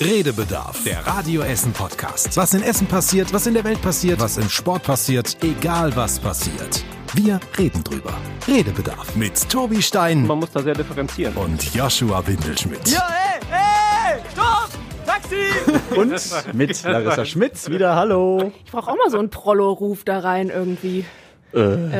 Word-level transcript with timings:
Redebedarf, 0.00 0.82
der 0.84 1.06
Radio 1.06 1.42
Essen 1.42 1.72
Podcast. 1.72 2.34
Was 2.36 2.54
in 2.54 2.62
Essen 2.62 2.86
passiert, 2.86 3.32
was 3.34 3.46
in 3.46 3.52
der 3.54 3.64
Welt 3.64 3.82
passiert, 3.82 4.18
was 4.20 4.38
im 4.38 4.48
Sport 4.48 4.82
passiert, 4.84 5.36
egal 5.42 5.94
was 5.94 6.18
passiert. 6.18 6.82
Wir 7.14 7.38
reden 7.58 7.84
drüber. 7.84 8.14
Redebedarf 8.48 9.14
mit 9.16 9.48
Tobi 9.50 9.82
Stein 9.82 10.26
Man 10.26 10.38
muss 10.38 10.52
da 10.52 10.62
sehr 10.62 10.74
differenzieren. 10.74 11.34
und 11.36 11.74
Joshua 11.74 12.26
Windelschmidt. 12.26 12.88
Ja, 12.88 13.06
hey, 13.10 13.40
hey, 13.50 14.20
stopp! 14.32 14.70
Taxi! 15.04 15.36
Und 15.96 16.54
mit 16.54 16.82
Larissa 16.84 17.24
Schmitz 17.24 17.68
wieder 17.68 17.94
Hallo. 17.96 18.52
Ich 18.64 18.70
brauche 18.70 18.90
auch 18.92 18.96
mal 18.96 19.10
so 19.10 19.18
einen 19.18 19.28
Prollo-Ruf 19.30 20.04
da 20.04 20.20
rein 20.20 20.48
irgendwie. 20.50 21.04
Äh, 21.52 21.58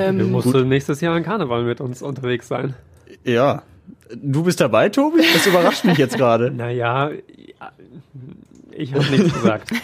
Ähm, 0.09 0.19
Du 0.19 0.27
musst 0.27 0.55
nächstes 0.55 1.01
Jahr 1.01 1.15
an 1.17 1.25
Karneval 1.25 1.65
mit 1.65 1.81
uns 1.81 2.03
unterwegs 2.03 2.49
sein. 2.49 2.75
ja. 3.25 3.63
Du 4.15 4.43
bist 4.43 4.61
dabei, 4.61 4.89
Tobi? 4.89 5.23
Das 5.33 5.47
überrascht 5.47 5.85
mich 5.85 5.99
jetzt 5.99 6.17
gerade. 6.17 6.51
Naja, 6.61 7.11
ich 8.73 8.95
habe 8.95 9.05
nichts 9.11 9.33
gesagt. 9.33 9.71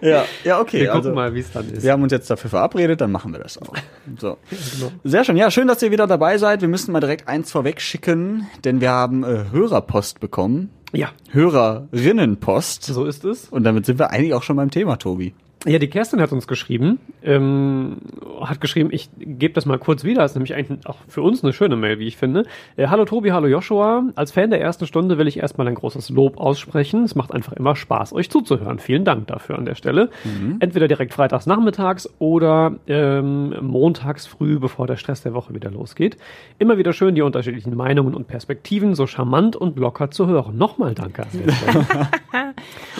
Ja, 0.00 0.24
ja, 0.44 0.60
okay. 0.60 0.80
Wir 0.80 0.86
gucken 0.86 0.98
also, 0.98 1.14
mal, 1.14 1.34
wie 1.34 1.40
es 1.40 1.52
dann 1.52 1.68
ist. 1.68 1.82
wir 1.82 1.92
haben 1.92 2.02
uns 2.02 2.12
jetzt 2.12 2.30
dafür 2.30 2.50
verabredet, 2.50 3.00
dann 3.00 3.10
machen 3.12 3.32
wir 3.32 3.40
das 3.40 3.58
auch. 3.58 3.74
So. 4.18 4.38
genau. 4.50 4.92
Sehr 5.04 5.24
schön. 5.24 5.36
Ja, 5.36 5.50
schön, 5.50 5.66
dass 5.68 5.82
ihr 5.82 5.90
wieder 5.90 6.06
dabei 6.06 6.38
seid. 6.38 6.60
Wir 6.60 6.68
müssen 6.68 6.92
mal 6.92 7.00
direkt 7.00 7.28
eins 7.28 7.50
vorweg 7.50 7.80
schicken, 7.80 8.46
denn 8.64 8.80
wir 8.80 8.90
haben 8.90 9.24
äh, 9.24 9.44
Hörerpost 9.50 10.20
bekommen. 10.20 10.70
Ja, 10.92 11.10
Hörerinnenpost. 11.30 12.84
so 12.84 13.04
ist 13.04 13.24
es. 13.24 13.48
Und 13.48 13.64
damit 13.64 13.86
sind 13.86 13.98
wir 13.98 14.10
eigentlich 14.10 14.34
auch 14.34 14.42
schon 14.42 14.56
beim 14.56 14.70
Thema, 14.70 14.96
Tobi. 14.96 15.34
Ja, 15.64 15.78
die 15.78 15.88
Kerstin 15.88 16.20
hat 16.20 16.32
uns 16.32 16.48
geschrieben, 16.48 16.98
ähm, 17.22 17.98
hat 18.40 18.60
geschrieben, 18.60 18.88
ich 18.90 19.10
gebe 19.16 19.54
das 19.54 19.64
mal 19.64 19.78
kurz 19.78 20.02
wieder, 20.02 20.24
ist 20.24 20.34
nämlich 20.34 20.54
eigentlich 20.54 20.84
auch 20.86 20.96
für 21.06 21.22
uns 21.22 21.44
eine 21.44 21.52
schöne 21.52 21.76
Mail, 21.76 22.00
wie 22.00 22.08
ich 22.08 22.16
finde. 22.16 22.46
Äh, 22.76 22.88
hallo 22.88 23.04
Tobi, 23.04 23.30
hallo 23.30 23.46
Joshua. 23.46 24.02
Als 24.16 24.32
Fan 24.32 24.50
der 24.50 24.60
ersten 24.60 24.88
Stunde 24.88 25.18
will 25.18 25.28
ich 25.28 25.38
erstmal 25.38 25.68
ein 25.68 25.76
großes 25.76 26.10
Lob 26.10 26.38
aussprechen. 26.38 27.04
Es 27.04 27.14
macht 27.14 27.32
einfach 27.32 27.52
immer 27.52 27.76
Spaß, 27.76 28.12
euch 28.12 28.28
zuzuhören. 28.28 28.80
Vielen 28.80 29.04
Dank 29.04 29.28
dafür 29.28 29.56
an 29.56 29.64
der 29.64 29.76
Stelle. 29.76 30.10
Entweder 30.58 30.88
direkt 30.88 31.14
freitags 31.14 31.46
nachmittags 31.46 32.08
oder 32.18 32.74
ähm, 32.88 33.54
montags 33.60 34.26
früh, 34.26 34.58
bevor 34.58 34.88
der 34.88 34.96
Stress 34.96 35.22
der 35.22 35.32
Woche 35.32 35.54
wieder 35.54 35.70
losgeht. 35.70 36.16
Immer 36.58 36.76
wieder 36.76 36.92
schön, 36.92 37.14
die 37.14 37.22
unterschiedlichen 37.22 37.76
Meinungen 37.76 38.14
und 38.14 38.26
Perspektiven 38.26 38.96
so 38.96 39.06
charmant 39.06 39.54
und 39.54 39.78
locker 39.78 40.10
zu 40.10 40.26
hören. 40.26 40.58
Nochmal 40.58 40.94
danke 40.94 41.22
an 41.22 41.28
der 41.32 41.52
Stelle. 41.52 41.86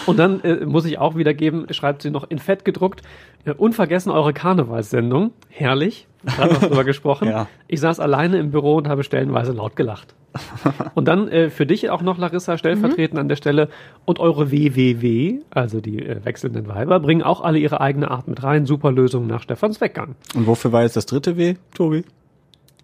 Und 0.05 0.19
dann 0.19 0.41
äh, 0.41 0.65
muss 0.65 0.85
ich 0.85 0.97
auch 0.97 1.15
wiedergeben, 1.15 1.71
schreibt 1.71 2.01
sie 2.01 2.11
noch 2.11 2.29
in 2.29 2.39
Fett 2.53 2.65
gedruckt, 2.65 3.01
äh, 3.45 3.51
unvergessen 3.51 4.11
eure 4.11 4.31
Karnevalssendung. 4.31 5.31
Herrlich. 5.49 6.07
Gerade 6.23 6.53
noch 6.53 6.61
drüber 6.61 6.83
gesprochen. 6.91 7.27
Ja. 7.27 7.47
Ich 7.67 7.79
saß 7.79 7.99
alleine 7.99 8.37
im 8.37 8.51
Büro 8.51 8.75
und 8.75 8.87
habe 8.87 9.03
stellenweise 9.03 9.53
laut 9.53 9.75
gelacht. 9.75 10.13
Und 10.95 11.07
dann 11.07 11.27
äh, 11.27 11.51
für 11.51 11.67
dich 11.67 11.91
auch 11.91 12.01
noch, 12.01 12.17
Larissa, 12.17 12.57
stellvertretend 12.57 13.19
an 13.19 13.27
der 13.27 13.35
Stelle. 13.35 13.69
Und 14.05 14.17
eure 14.19 14.51
WWW, 14.51 15.41
also 15.51 15.79
die 15.79 15.99
äh, 15.99 16.25
wechselnden 16.25 16.67
Weiber, 16.67 16.99
bringen 16.99 17.21
auch 17.21 17.41
alle 17.41 17.59
ihre 17.59 17.79
eigene 17.81 18.09
Art 18.09 18.27
mit 18.27 18.41
rein. 18.41 18.65
Super 18.65 18.91
Lösung 18.91 19.27
nach 19.27 19.43
Stefans 19.43 19.79
Weggang. 19.79 20.15
Und 20.33 20.47
wofür 20.47 20.71
war 20.71 20.81
jetzt 20.83 20.95
das 20.95 21.05
dritte 21.05 21.37
W, 21.37 21.53
Tobi? 21.75 22.03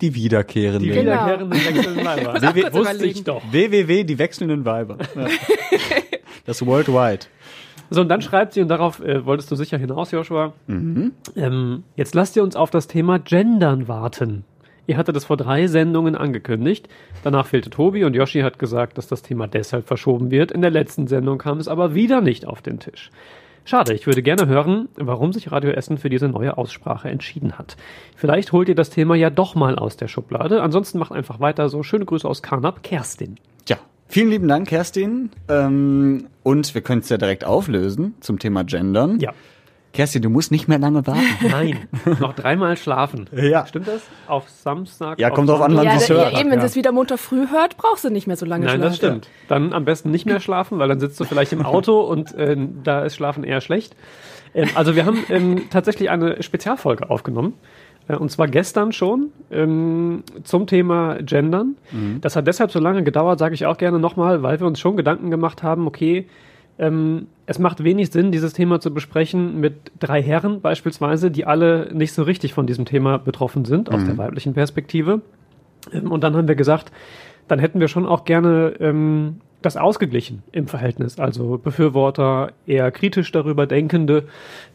Die 0.01 0.13
wiederkehrende. 0.13 0.79
Die 0.85 0.89
Genau. 0.91 1.11
wiederkehrenden 1.11 1.59
wechselnden 1.65 2.05
Weiber. 2.05 2.73
Wusste 2.73 3.05
ich 3.07 3.23
doch. 3.23 3.41
WWW, 3.51 4.03
die 4.03 4.19
wechselnden 4.19 4.63
Weiber. 4.65 4.97
Ja. 5.15 5.25
Das 6.45 6.63
Worldwide. 6.65 7.25
So, 7.89 8.01
und 8.01 8.09
dann 8.09 8.21
schreibt 8.21 8.53
sie, 8.53 8.61
und 8.61 8.67
darauf 8.67 9.01
äh, 9.01 9.25
wolltest 9.25 9.49
du 9.51 9.55
sicher 9.55 9.77
hinaus, 9.77 10.11
Joshua, 10.11 10.53
ähm, 11.35 11.83
jetzt 11.95 12.13
lasst 12.15 12.35
ihr 12.35 12.43
uns 12.43 12.55
auf 12.55 12.69
das 12.69 12.87
Thema 12.87 13.19
Gendern 13.19 13.87
warten. 13.87 14.45
Ihr 14.89 14.97
hattet 14.97 15.15
es 15.15 15.25
vor 15.25 15.37
drei 15.37 15.67
Sendungen 15.67 16.15
angekündigt. 16.15 16.89
Danach 17.23 17.45
fehlte 17.45 17.69
Tobi 17.69 18.05
und 18.05 18.15
Yoshi 18.15 18.41
hat 18.41 18.57
gesagt, 18.57 18.97
dass 18.97 19.07
das 19.07 19.21
Thema 19.21 19.47
deshalb 19.47 19.85
verschoben 19.85 20.31
wird. 20.31 20.51
In 20.51 20.61
der 20.61 20.71
letzten 20.71 21.05
Sendung 21.05 21.37
kam 21.37 21.59
es 21.59 21.67
aber 21.67 21.93
wieder 21.93 22.21
nicht 22.21 22.47
auf 22.47 22.63
den 22.63 22.79
Tisch. 22.79 23.11
Schade, 23.65 23.93
ich 23.93 24.07
würde 24.07 24.23
gerne 24.23 24.47
hören, 24.47 24.89
warum 24.95 25.31
sich 25.31 25.51
Radio 25.51 25.69
Essen 25.69 25.99
für 25.99 26.09
diese 26.09 26.27
neue 26.27 26.57
Aussprache 26.57 27.07
entschieden 27.07 27.59
hat. 27.59 27.77
Vielleicht 28.15 28.51
holt 28.51 28.67
ihr 28.67 28.73
das 28.73 28.89
Thema 28.89 29.14
ja 29.14 29.30
doch 29.30 29.53
mal 29.53 29.77
aus 29.77 29.95
der 29.95 30.08
Schublade. 30.08 30.64
Ansonsten 30.64 30.97
macht 30.97 31.11
einfach 31.11 31.39
weiter 31.39 31.69
so. 31.69 31.83
Schöne 31.83 32.05
Grüße 32.05 32.27
aus 32.27 32.41
Karnap, 32.41 32.81
Kerstin. 32.81 33.35
Vielen 34.11 34.30
lieben 34.30 34.47
Dank, 34.47 34.67
Kerstin. 34.67 35.30
Ähm, 35.47 36.27
und 36.43 36.73
wir 36.73 36.81
können 36.81 37.02
es 37.02 37.09
ja 37.09 37.17
direkt 37.17 37.45
auflösen 37.45 38.15
zum 38.21 38.39
Thema 38.39 38.64
Gendern. 38.64 39.20
Ja. 39.20 39.33
Kerstin, 39.93 40.21
du 40.21 40.30
musst 40.30 40.52
nicht 40.52 40.67
mehr 40.67 40.77
lange 40.80 41.05
warten. 41.08 41.21
Nein, 41.49 41.87
noch 42.20 42.33
dreimal 42.33 42.75
schlafen. 42.77 43.27
Ja. 43.36 43.65
Stimmt 43.67 43.87
das? 43.87 44.02
Auf 44.27 44.49
Samstag? 44.49 45.20
Ja, 45.20 45.30
auf 45.30 45.36
kommt 45.36 45.49
drauf 45.49 45.61
an, 45.61 45.75
wann 45.75 45.86
ja, 45.86 45.97
sie's 45.97 46.08
da, 46.08 46.14
hört. 46.15 46.33
ja, 46.33 46.39
eben, 46.39 46.49
wenn 46.49 46.58
Ja. 46.59 46.61
sie 46.61 46.71
es 46.71 46.75
wieder 46.75 46.92
munter 46.92 47.17
früh 47.17 47.47
hört, 47.49 47.77
brauchst 47.77 48.03
du 48.03 48.09
nicht 48.09 48.27
mehr 48.27 48.36
so 48.36 48.45
lange 48.45 48.65
Nein, 48.65 48.81
das 48.81 48.97
schlafen. 48.97 49.21
stimmt. 49.23 49.30
Dann 49.47 49.73
am 49.73 49.86
besten 49.86 50.11
nicht 50.11 50.26
mehr 50.26 50.39
schlafen, 50.39 50.77
weil 50.80 50.87
dann 50.89 50.99
sitzt 50.99 51.20
du 51.20 51.26
vielleicht 51.26 51.53
im 51.53 51.64
Auto 51.65 52.02
und 52.02 52.33
äh, 52.36 52.55
da 52.83 53.03
ist 53.03 53.15
Schlafen 53.15 53.43
eher 53.43 53.61
schlecht. 53.61 53.95
Ähm, 54.53 54.70
also 54.76 54.95
wir 54.95 55.05
haben 55.05 55.23
ähm, 55.30 55.70
tatsächlich 55.70 56.09
eine 56.09 56.41
Spezialfolge 56.43 57.09
aufgenommen. 57.09 57.53
Äh, 58.09 58.17
und 58.17 58.30
zwar 58.30 58.47
gestern 58.47 58.92
schon 58.92 59.31
ähm, 59.52 60.23
zum 60.43 60.67
Thema 60.67 61.20
Gendern. 61.21 61.77
Das 62.20 62.36
hat 62.36 62.47
deshalb 62.47 62.71
so 62.71 62.80
lange 62.80 63.03
gedauert, 63.03 63.39
sage 63.39 63.53
ich 63.53 63.65
auch 63.65 63.77
gerne 63.77 63.99
nochmal, 63.99 64.43
weil 64.43 64.59
wir 64.59 64.67
uns 64.67 64.80
schon 64.80 64.97
Gedanken 64.97 65.31
gemacht 65.31 65.64
haben, 65.64 65.87
okay, 65.87 66.25
ähm, 66.77 67.27
es 67.45 67.59
macht 67.59 67.83
wenig 67.83 68.11
Sinn, 68.11 68.31
dieses 68.31 68.53
Thema 68.53 68.80
zu 68.80 68.93
besprechen 68.93 69.59
mit 69.59 69.92
drei 69.99 70.21
Herren 70.21 70.61
beispielsweise, 70.61 71.30
die 71.30 71.45
alle 71.45 71.89
nicht 71.93 72.14
so 72.14 72.23
richtig 72.23 72.53
von 72.53 72.67
diesem 72.67 72.86
Thema 72.86 73.17
betroffen 73.17 73.65
sind, 73.65 73.92
aus 73.92 74.03
der 74.05 74.17
weiblichen 74.17 74.53
Perspektive. 74.53 75.21
Ähm, 75.91 76.11
und 76.11 76.23
dann 76.23 76.36
haben 76.36 76.47
wir 76.47 76.55
gesagt, 76.55 76.91
dann 77.47 77.59
hätten 77.59 77.80
wir 77.80 77.87
schon 77.87 78.05
auch 78.05 78.23
gerne 78.23 78.76
ähm, 78.80 79.41
das 79.61 79.75
ausgeglichen 79.75 80.43
im 80.52 80.67
Verhältnis. 80.67 81.20
Also 81.20 81.58
Befürworter, 81.58 82.52
eher 82.65 82.92
kritisch 82.92 83.31
darüber 83.31 83.67
Denkende. 83.67 84.25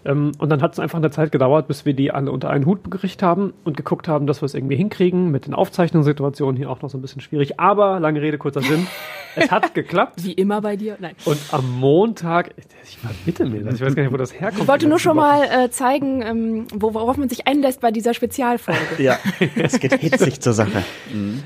Ähm, 0.05 0.33
und 0.39 0.51
dann 0.51 0.61
hat 0.61 0.75
es 0.75 0.79
einfach 0.79 0.99
eine 0.99 1.11
Zeit 1.11 1.33
gedauert, 1.33 1.69
bis 1.69 1.87
wir 1.87 1.95
die 1.95 2.11
alle 2.11 2.31
unter 2.31 2.51
einen 2.51 2.67
Hut 2.67 2.91
gerichtet 2.91 3.23
haben 3.23 3.55
und 3.65 3.77
geguckt 3.77 4.09
haben, 4.09 4.27
dass 4.27 4.43
wir 4.43 4.47
es 4.47 4.55
irgendwie 4.55 4.77
hinkriegen. 4.77 5.31
Mit 5.31 5.47
den 5.47 5.55
Aufzeichnungssituationen 5.55 6.57
hier 6.57 6.71
auch 6.71 6.83
noch 6.83 6.91
so 6.91 6.99
ein 6.99 7.03
bisschen 7.03 7.23
schwierig. 7.23 7.59
Aber 7.59 7.99
lange 7.99 8.21
Rede, 8.21 8.37
kurzer 8.37 8.61
Sinn. 8.61 8.87
es 9.37 9.51
hat 9.51 9.75
geklappt. 9.75 10.23
Wie 10.23 10.33
immer 10.33 10.61
bei 10.61 10.77
dir. 10.77 10.97
Nein. 11.01 11.15
Und 11.25 11.39
am 11.51 11.71
Montag, 11.81 12.55
ich 12.85 12.99
verbitte 12.99 13.47
mir 13.47 13.65
das, 13.65 13.77
ich 13.77 13.81
weiß 13.81 13.95
gar 13.95 14.03
nicht, 14.03 14.13
wo 14.13 14.19
das 14.19 14.39
herkommt. 14.39 14.63
Ich 14.63 14.69
wollte 14.69 14.87
nur 14.87 14.99
schon 14.99 15.17
Wochen. 15.17 15.27
mal 15.27 15.65
äh, 15.65 15.71
zeigen, 15.71 16.21
ähm, 16.21 16.67
wo, 16.75 16.93
worauf 16.93 17.17
man 17.17 17.31
sich 17.31 17.47
einlässt 17.47 17.81
bei 17.81 17.91
dieser 17.91 18.13
Spezialfolge. 18.13 18.79
Ja, 18.99 19.19
es 19.57 19.81
geht 19.81 19.95
hitzig 19.95 20.41
zur 20.41 20.53
Sache. 20.53 20.85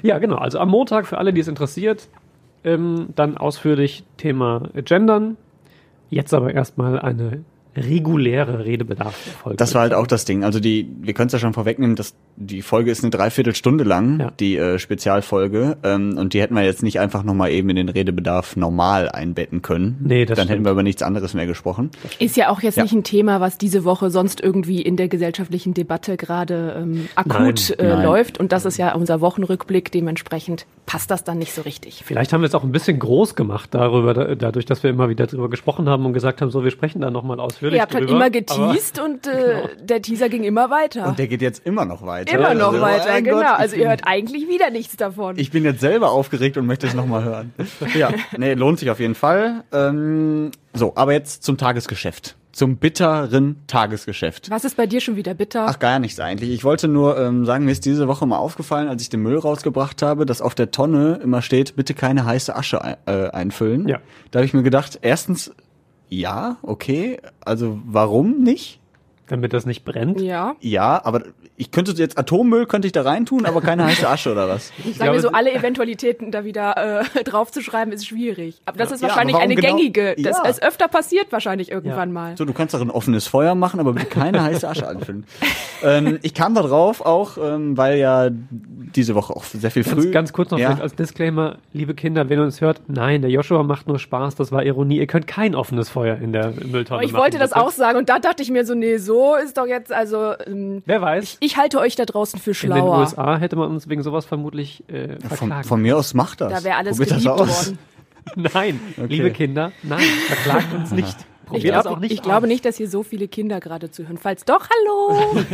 Ja, 0.03 0.19
genau. 0.19 0.37
Also 0.37 0.59
am 0.59 0.70
Montag 0.70 1.06
für 1.06 1.19
alle, 1.19 1.32
die 1.32 1.41
es 1.41 1.49
interessiert, 1.49 2.09
ähm, 2.69 3.09
dann 3.15 3.37
ausführlich 3.37 4.05
Thema 4.17 4.69
Gendern. 4.75 5.37
Jetzt 6.11 6.34
aber 6.34 6.53
erstmal 6.53 6.99
eine 6.99 7.45
reguläre 7.77 8.65
Redebedarf-Folge. 8.65 9.56
Das 9.56 9.75
war 9.75 9.83
halt 9.83 9.95
auch 9.95 10.06
das 10.06 10.25
Ding. 10.25 10.45
Also 10.45 10.61
die, 10.61 10.89
wir 11.01 11.15
können 11.15 11.29
es 11.29 11.33
ja 11.33 11.39
schon 11.39 11.53
vorwegnehmen, 11.55 11.97
dass 11.97 12.15
die 12.37 12.62
Folge 12.62 12.91
ist 12.91 13.03
eine 13.03 13.11
Dreiviertelstunde 13.11 13.84
lang, 13.84 14.21
Ja. 14.21 14.31
die 14.39 14.56
äh, 14.56 14.79
Spezialfolge. 14.79 15.77
Ähm, 15.83 16.17
und 16.19 16.34
die 16.34 16.41
hätten 16.41 16.55
wir 16.55 16.62
jetzt 16.65 16.83
nicht 16.83 17.01
einfach 17.01 17.23
nochmal 17.25 17.51
eben 17.51 17.69
in 17.71 17.77
den 17.77 17.89
Redebedarf 17.89 18.56
normal 18.56 19.09
einbetten 19.09 19.62
können. 19.62 19.97
Nee, 20.01 20.25
das 20.25 20.37
Dann 20.37 20.47
hätten 20.49 20.56
stimmt. 20.56 20.67
wir 20.67 20.73
über 20.73 20.83
nichts 20.83 21.03
anderes 21.03 21.34
mehr 21.34 21.47
gesprochen. 21.47 21.91
Ist 22.19 22.37
ja 22.37 22.51
auch 22.51 22.61
jetzt 22.62 22.77
Ja. 22.77 22.83
nicht 22.84 22.93
ein 22.93 23.05
Thema, 23.05 23.41
was 23.41 23.59
diese 23.59 23.85
Woche 23.85 24.11
sonst 24.11 24.41
irgendwie 24.41 24.83
in 24.83 24.97
der 24.97 25.09
gesellschaftlichen 25.09 25.75
Debatte 25.75 26.17
gerade 26.17 26.77
ähm, 26.83 27.09
akut 27.15 27.75
Nein, 27.79 27.79
äh, 27.79 27.95
nein. 27.95 28.05
läuft. 28.05 28.39
Und 28.39 28.53
das 28.53 28.65
ist 28.65 28.77
ja 28.77 28.95
unser 28.95 29.21
Wochenrückblick. 29.21 29.91
Dementsprechend 29.93 30.67
passt 30.87 31.11
das 31.11 31.25
dann 31.25 31.39
nicht 31.39 31.53
so 31.53 31.62
richtig. 31.62 32.03
Vielleicht 32.05 32.33
haben 32.33 32.41
wir 32.41 32.47
es 32.47 32.55
auch 32.55 32.65
ein 32.65 32.73
bisschen 32.73 32.99
groß 32.99 33.35
gemacht 33.35 33.71
darüber, 33.75 34.15
da, 34.15 34.35
dadurch, 34.35 34.65
dass 34.65 34.83
wir 34.83 34.91
immer 34.91 35.09
wieder 35.09 35.27
darüber 35.27 35.50
gesprochen 35.50 35.89
haben 35.89 36.06
und 36.06 36.12
gesagt 36.12 36.41
haben, 36.41 36.50
so, 36.50 36.65
wir 36.65 36.71
sprechen 36.71 37.00
da 37.00 37.11
nochmal 37.11 37.41
ausführlich 37.58 37.76
Ihr 37.78 37.82
habt 37.82 37.94
halt 37.94 38.04
drüber. 38.04 38.12
immer 38.16 38.24
Aber- 38.26 38.30
geteased 38.30 38.98
und 39.04 39.26
äh, 39.26 39.69
der 39.82 40.00
Teaser 40.02 40.28
ging 40.28 40.44
immer 40.44 40.70
weiter. 40.70 41.08
Und 41.08 41.19
der 41.19 41.26
geht 41.26 41.42
jetzt 41.42 41.66
immer 41.66 41.84
noch 41.84 42.04
weiter. 42.06 42.32
immer 42.38 42.54
noch 42.54 42.69
Also, 42.72 42.80
weiter, 42.80 43.08
mein 43.08 43.24
genau. 43.24 43.36
Gott, 43.38 43.46
also 43.58 43.76
ihr 43.76 43.88
hört 43.88 44.02
eigentlich 44.06 44.48
wieder 44.48 44.70
nichts 44.70 44.96
davon. 44.96 45.38
Ich 45.38 45.50
bin 45.50 45.64
jetzt 45.64 45.80
selber 45.80 46.12
aufgeregt 46.12 46.56
und 46.56 46.66
möchte 46.66 46.86
es 46.86 46.94
nochmal 46.94 47.24
hören. 47.24 47.52
Ja, 47.96 48.10
nee, 48.36 48.54
lohnt 48.54 48.78
sich 48.78 48.91
auf 48.91 49.00
jeden 49.00 49.14
Fall. 49.14 49.64
Ähm, 49.72 50.50
so, 50.75 50.93
aber 50.94 51.12
jetzt 51.12 51.43
zum 51.43 51.56
Tagesgeschäft. 51.58 52.37
Zum 52.52 52.76
bitteren 52.76 53.62
Tagesgeschäft. 53.69 54.50
Was 54.50 54.64
ist 54.64 54.76
bei 54.76 54.87
dir 54.87 55.00
schon 55.00 55.14
wieder 55.14 55.32
bitter? 55.34 55.66
Ach, 55.69 55.78
gar 55.78 55.99
nichts 56.00 56.19
eigentlich. 56.19 56.50
Ich 56.50 56.64
wollte 56.64 56.88
nur 56.88 57.16
ähm, 57.16 57.44
sagen, 57.46 57.64
mir 57.64 57.70
ist 57.70 57.84
diese 57.84 58.08
Woche 58.08 58.26
mal 58.26 58.38
aufgefallen, 58.38 58.88
als 58.88 59.00
ich 59.02 59.08
den 59.11 59.20
Müll 59.22 59.38
rausgebracht 59.38 60.02
habe, 60.02 60.26
dass 60.26 60.40
auf 60.43 60.56
der 60.56 60.72
Tonne 60.72 61.20
immer 61.22 61.40
steht, 61.40 61.76
bitte 61.76 61.94
keine 61.94 62.25
heiße 62.25 62.56
Asche 62.56 62.82
ein, 62.82 62.96
äh, 63.06 63.28
einfüllen. 63.31 63.87
Ja. 63.87 63.99
Da 64.32 64.38
habe 64.40 64.46
ich 64.46 64.54
mir 64.54 64.64
gedacht, 64.64 64.99
erstens, 65.02 65.52
ja, 66.08 66.58
okay, 66.62 67.20
also 67.44 67.81
warum 67.84 68.43
nicht? 68.43 68.81
Damit 69.28 69.52
das 69.52 69.66
nicht 69.66 69.84
brennt. 69.84 70.20
Ja. 70.20 70.56
Ja, 70.60 71.00
aber 71.04 71.22
ich 71.56 71.70
könnte 71.70 71.92
jetzt 71.92 72.16
Atommüll 72.19 72.66
könnte 72.66 72.86
ich 72.86 72.92
da 72.92 73.02
reintun, 73.02 73.44
aber 73.46 73.60
keine 73.60 73.84
heiße 73.84 74.08
Asche 74.08 74.32
oder 74.32 74.48
was? 74.48 74.69
Sagen 74.69 74.92
glaube, 74.94 75.12
wir 75.14 75.20
so, 75.20 75.28
alle 75.32 75.52
Eventualitäten 75.52 76.30
da 76.30 76.44
wieder 76.44 77.02
äh, 77.16 77.25
draufzuschreiben, 77.25 77.92
ist 77.92 78.06
schwierig. 78.06 78.60
Aber 78.64 78.78
das 78.78 78.92
ist 78.92 79.02
Ja, 79.02 79.08
wahrscheinlich 79.08 79.36
eine 79.36 79.54
genau- 79.54 79.76
gängige. 79.76 80.14
Das 80.19 80.38
Ja. 80.38 80.48
ist 80.48 80.62
öfter 80.62 80.88
passiert 80.88 81.26
wahrscheinlich 81.30 81.70
irgendwann 81.70 82.08
Ja. 82.10 82.14
mal. 82.14 82.36
So, 82.36 82.44
du 82.44 82.52
kannst 82.52 82.75
doch 82.75 82.80
ein 82.80 82.90
offenes 82.90 83.26
Feuer 83.26 83.54
machen, 83.54 83.80
aber 83.80 83.92
bitte 83.92 84.06
keine 84.06 84.42
heiße 84.42 84.69
Asche 84.69 84.86
anfinden. 84.88 85.25
ähm, 85.82 86.19
ich 86.22 86.34
kam 86.34 86.54
da 86.54 86.62
drauf 86.62 87.00
auch, 87.04 87.38
ähm, 87.42 87.76
weil 87.76 87.98
ja 87.98 88.28
diese 88.30 89.14
Woche 89.14 89.34
auch 89.34 89.44
sehr 89.44 89.70
viel 89.70 89.84
früh. 89.84 90.10
Ganz, 90.10 90.12
ganz 90.12 90.32
kurz 90.32 90.50
noch 90.50 90.60
als 90.80 90.94
Disclaimer, 90.94 91.56
liebe 91.72 91.94
Kinder, 91.94 92.28
wenn 92.28 92.38
ihr 92.38 92.44
uns 92.44 92.60
hört, 92.60 92.80
nein, 92.88 93.20
der 93.22 93.30
Joshua 93.30 93.62
macht 93.62 93.86
nur 93.88 93.98
Spaß, 93.98 94.36
das 94.36 94.52
war 94.52 94.64
Ironie. 94.64 94.98
Ihr 94.98 95.06
könnt 95.06 95.26
kein 95.26 95.54
offenes 95.54 95.88
Feuer 95.88 96.16
in 96.16 96.32
der 96.32 96.50
Mülltonne 96.52 96.98
Aber 96.98 97.02
ich 97.04 97.12
machen, 97.12 97.22
wollte 97.22 97.38
das 97.38 97.50
bitte. 97.50 97.62
auch 97.64 97.70
sagen 97.70 97.98
und 97.98 98.08
da 98.08 98.19
dachte 98.19 98.42
ich 98.42 98.50
mir 98.50 98.64
so, 98.64 98.75
nee, 98.75 98.96
so 98.98 99.18
ist 99.37 99.56
doch 99.56 99.67
jetzt, 99.67 99.93
also 99.93 100.35
ähm, 100.47 100.82
Wer 100.87 101.00
weiß, 101.00 101.38
ich 101.41 101.56
halte 101.56 101.79
euch 101.79 101.97
da 101.97 102.05
draußen 102.05 102.38
für 102.38 102.50
in 102.50 102.55
den 102.55 102.76
schlauer. 102.79 102.99
USA 103.00 103.37
hätte 103.38 103.56
man 103.56 103.70
uns 103.70 103.88
wegen 103.88 104.03
sowas 104.03 104.25
vermutlich 104.26 104.85
äh, 104.88 105.19
Von, 105.20 105.29
verklagen. 105.29 105.65
von 105.69 105.82
mir 105.82 105.97
aus 105.97 106.15
macht 106.15 106.41
das. 106.41 106.53
Da 106.53 106.65
wäre 106.65 106.76
alles 106.76 106.97
Probiert 106.97 107.17
geliebt 107.19 107.38
worden. 107.38 107.79
Nein, 108.37 108.81
liebe 108.97 109.31
Kinder, 109.31 109.73
nein, 109.82 110.00
verklagt 110.26 110.75
uns 110.75 110.91
nicht. 110.93 111.17
Ich, 111.49 111.62
Probiert 111.62 111.77
das 111.77 111.87
auch 111.87 111.99
nicht 111.99 112.12
ich 112.12 112.23
glaube 112.23 112.47
nicht, 112.47 112.65
dass 112.65 112.77
hier 112.77 112.89
so 112.89 113.03
viele 113.03 113.27
Kinder 113.27 113.59
gerade 113.61 113.91
zuhören. 113.91 114.19
Falls 114.19 114.45
doch, 114.45 114.69
hallo! 114.69 115.37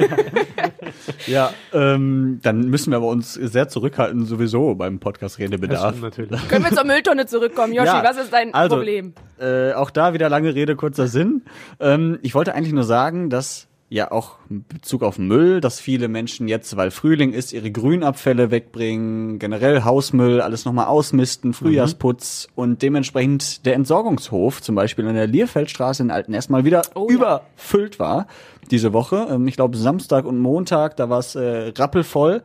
Ja, 1.27 1.53
ähm, 1.73 2.41
dann 2.43 2.69
müssen 2.69 2.91
wir 2.91 2.99
aber 2.99 3.09
uns 3.09 3.35
sehr 3.35 3.69
zurückhalten 3.69 4.27
sowieso 4.27 4.75
beim 4.75 4.99
Podcast 4.99 5.39
Redebedarf. 5.39 6.01
natürlich. 6.01 6.49
Können 6.49 6.65
wir 6.65 6.73
zur 6.73 6.85
Mülltonne 6.85 7.27
zurückkommen? 7.27 7.73
Yoshi, 7.73 7.87
Ja, 7.87 8.05
was 8.05 8.17
ist 8.19 8.33
dein 8.33 8.53
also, 8.53 8.77
Problem? 8.77 9.15
Äh, 9.39 9.73
auch 9.73 9.91
da 9.91 10.13
wieder 10.15 10.29
lange 10.29 10.55
Rede, 10.55 10.77
kurzer 10.77 11.09
Sinn. 11.09 11.43
Ähm, 11.81 12.19
ich 12.23 12.35
wollte 12.35 12.55
eigentlich 12.55 12.75
nur 12.75 12.85
sagen, 12.85 13.31
dass 13.31 13.67
ja 13.89 14.11
auch 14.11 14.37
in 14.51 14.65
Bezug 14.67 15.03
auf 15.03 15.19
Müll, 15.19 15.61
dass 15.61 15.79
viele 15.79 16.09
Menschen 16.09 16.49
jetzt, 16.49 16.77
weil 16.77 16.91
Frühling 16.91 17.33
ist, 17.33 17.53
ihre 17.53 17.71
Grünabfälle 17.71 18.51
wegbringen, 18.51 19.39
generell 19.39 19.85
Hausmüll, 19.85 20.41
alles 20.41 20.65
nochmal 20.65 20.87
ausmisten, 20.87 21.53
Frühjahrsputz 21.53 22.49
und 22.55 22.83
dementsprechend 22.83 23.67
der 23.67 23.75
Entsorgungshof, 23.75 24.63
zum 24.63 24.75
Beispiel 24.75 25.07
an 25.07 25.15
der 25.15 25.27
Lierfeldstraße 25.27 26.03
in 26.03 26.11
Altenessen, 26.11 26.53
mal 26.53 26.65
wieder 26.65 26.83
Oh 26.95 27.09
überfüllt 27.09 27.99
war 27.99 28.27
diese 28.71 28.93
Woche. 28.93 29.29
Ähm, 29.31 29.47
ich 29.49 29.57
glaube 29.57 29.77
Samstag 29.77 30.25
und 30.25 30.39
Montag, 30.39 30.97
da 30.97 31.11
war 31.11 31.19
es 31.19 31.35
äh, 31.35 31.73
rappelvoll. 31.77 32.43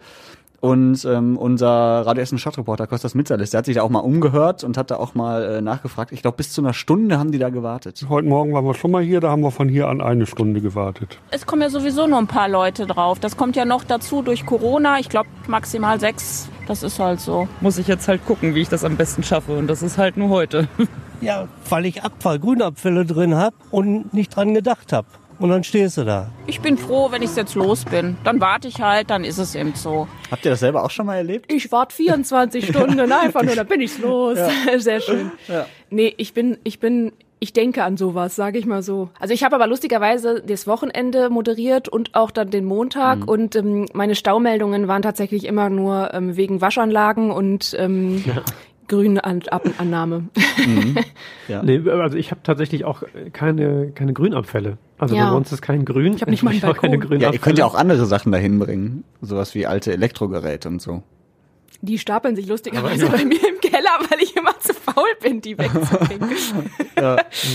Und 0.61 1.05
ähm, 1.05 1.37
unser 1.37 1.67
Radio 1.67 2.21
Essen 2.21 2.37
Stadtreporter 2.37 2.87
Kostas 2.87 3.15
Mitzalis, 3.15 3.51
der 3.51 3.59
hat 3.59 3.65
sich 3.65 3.75
da 3.75 3.81
auch 3.83 3.89
mal 3.89 3.99
umgehört 3.99 4.63
und 4.63 4.77
hat 4.77 4.91
da 4.91 4.97
auch 4.97 5.15
mal 5.15 5.43
äh, 5.43 5.61
nachgefragt. 5.61 6.11
Ich 6.11 6.21
glaube, 6.21 6.37
bis 6.37 6.51
zu 6.51 6.61
einer 6.61 6.73
Stunde 6.73 7.17
haben 7.17 7.31
die 7.31 7.39
da 7.39 7.49
gewartet. 7.49 8.05
Heute 8.09 8.27
Morgen 8.27 8.53
waren 8.53 8.65
wir 8.65 8.73
schon 8.73 8.91
mal 8.91 9.01
hier, 9.01 9.21
da 9.21 9.29
haben 9.29 9.41
wir 9.41 9.51
von 9.51 9.69
hier 9.69 9.87
an 9.87 10.01
eine 10.01 10.25
Stunde 10.25 10.59
gewartet. 10.61 11.17
Es 11.31 11.45
kommen 11.45 11.61
ja 11.61 11.69
sowieso 11.69 12.07
nur 12.07 12.17
ein 12.17 12.27
paar 12.27 12.49
Leute 12.49 12.85
drauf. 12.85 13.19
Das 13.19 13.37
kommt 13.37 13.55
ja 13.55 13.65
noch 13.65 13.83
dazu 13.83 14.21
durch 14.21 14.45
Corona. 14.45 14.99
Ich 14.99 15.09
glaube 15.09 15.29
maximal 15.47 15.99
sechs. 15.99 16.49
Das 16.67 16.83
ist 16.83 16.99
halt 16.99 17.19
so. 17.19 17.47
muss 17.61 17.77
ich 17.77 17.87
jetzt 17.87 18.07
halt 18.07 18.25
gucken, 18.25 18.53
wie 18.53 18.61
ich 18.61 18.69
das 18.69 18.83
am 18.83 18.95
besten 18.95 19.23
schaffe. 19.23 19.57
Und 19.57 19.67
das 19.67 19.81
ist 19.81 19.97
halt 19.97 20.17
nur 20.17 20.29
heute. 20.29 20.67
Ja, 21.21 21.49
weil 21.67 21.85
ich 21.85 22.01
Abfall, 22.01 22.39
Grünabfälle 22.39 23.05
drin 23.05 23.35
hab 23.35 23.53
und 23.71 24.13
nicht 24.13 24.33
dran 24.33 24.53
gedacht 24.53 24.93
hab. 24.93 25.05
Und 25.39 25.49
dann 25.49 25.63
stehst 25.63 25.97
du 25.97 26.03
da. 26.03 26.29
Ich 26.47 26.59
bin 26.59 26.77
froh, 26.77 27.11
wenn 27.11 27.21
ich 27.21 27.33
jetzt 27.35 27.55
los 27.55 27.85
bin. 27.85 28.17
Dann 28.25 28.41
warte 28.41 28.67
ich 28.67 28.81
halt, 28.81 29.09
dann 29.09 29.23
ist 29.23 29.37
es 29.37 29.55
eben 29.55 29.73
so. 29.73 30.07
Habt 30.29 30.43
ihr 30.43 30.51
das 30.51 30.59
selber 30.59 30.83
auch 30.83 30.91
schon 30.91 31.05
mal 31.05 31.15
erlebt? 31.15 31.51
Ich 31.51 31.71
warte 31.71 31.95
24 31.95 32.67
Stunden 32.69 32.99
einfach 33.11 33.43
nur, 33.43 33.55
dann 33.55 33.67
bin 33.67 33.79
ich's 33.79 33.97
los. 33.99 34.37
Sehr 34.77 34.99
schön. 34.99 35.31
Nee, 35.89 36.13
ich 36.17 36.33
bin, 36.33 36.57
ich 36.65 36.79
bin, 36.79 37.13
ich 37.39 37.53
denke 37.53 37.83
an 37.83 37.95
sowas, 37.95 38.35
sage 38.35 38.59
ich 38.59 38.65
mal 38.65 38.81
so. 38.83 39.09
Also 39.17 39.33
ich 39.33 39.43
habe 39.45 39.55
aber 39.55 39.67
lustigerweise 39.67 40.43
das 40.45 40.67
Wochenende 40.67 41.29
moderiert 41.29 41.87
und 41.87 42.15
auch 42.15 42.31
dann 42.31 42.49
den 42.49 42.65
Montag 42.65 43.25
und 43.25 43.55
ähm, 43.55 43.87
meine 43.93 44.15
Staumeldungen 44.15 44.89
waren 44.89 45.01
tatsächlich 45.01 45.45
immer 45.45 45.69
nur 45.69 46.13
ähm, 46.13 46.35
wegen 46.35 46.59
Waschanlagen 46.59 47.31
und 47.31 47.75
ähm, 47.79 48.23
Grünannahme. 48.89 50.25
Ja. 51.47 51.63
Nee, 51.63 51.81
also 51.89 52.15
ich 52.17 52.29
habe 52.31 52.41
tatsächlich 52.43 52.85
auch 52.85 53.01
keine, 53.33 53.91
keine 53.95 54.13
Grünabfälle. 54.13 54.77
Also 54.99 55.15
Ja. 55.15 55.31
bei 55.31 55.37
uns 55.37 55.51
ist 55.51 55.61
kein 55.61 55.83
Grün. 55.85 56.13
Ich 56.13 56.21
hab 56.21 56.29
nicht 56.29 56.43
mal 56.43 56.51
einen 56.51 56.63
auch 56.65 56.75
keine. 56.77 56.99
Grünabfälle. 56.99 57.21
Ja, 57.23 57.31
ihr 57.31 57.39
könnt 57.39 57.57
ja 57.57 57.65
auch 57.65 57.73
andere 57.75 58.05
Sachen 58.05 58.31
dahin 58.31 58.59
bringen. 58.59 59.03
Sowas 59.21 59.55
wie 59.55 59.65
alte 59.65 59.91
Elektrogeräte 59.93 60.67
und 60.67 60.81
so. 60.81 61.01
Die 61.81 61.97
stapeln 61.97 62.35
sich 62.35 62.45
lustigerweise 62.47 63.07
bei 63.09 63.23
mir 63.23 63.39
im 63.47 63.58
Keller, 63.89 64.09
weil 64.09 64.21
ich 64.21 64.35
immer 64.35 64.57
zu 64.59 64.73
faul 64.73 65.09
bin, 65.21 65.41
die 65.41 65.57
wegzubringen. 65.57 66.29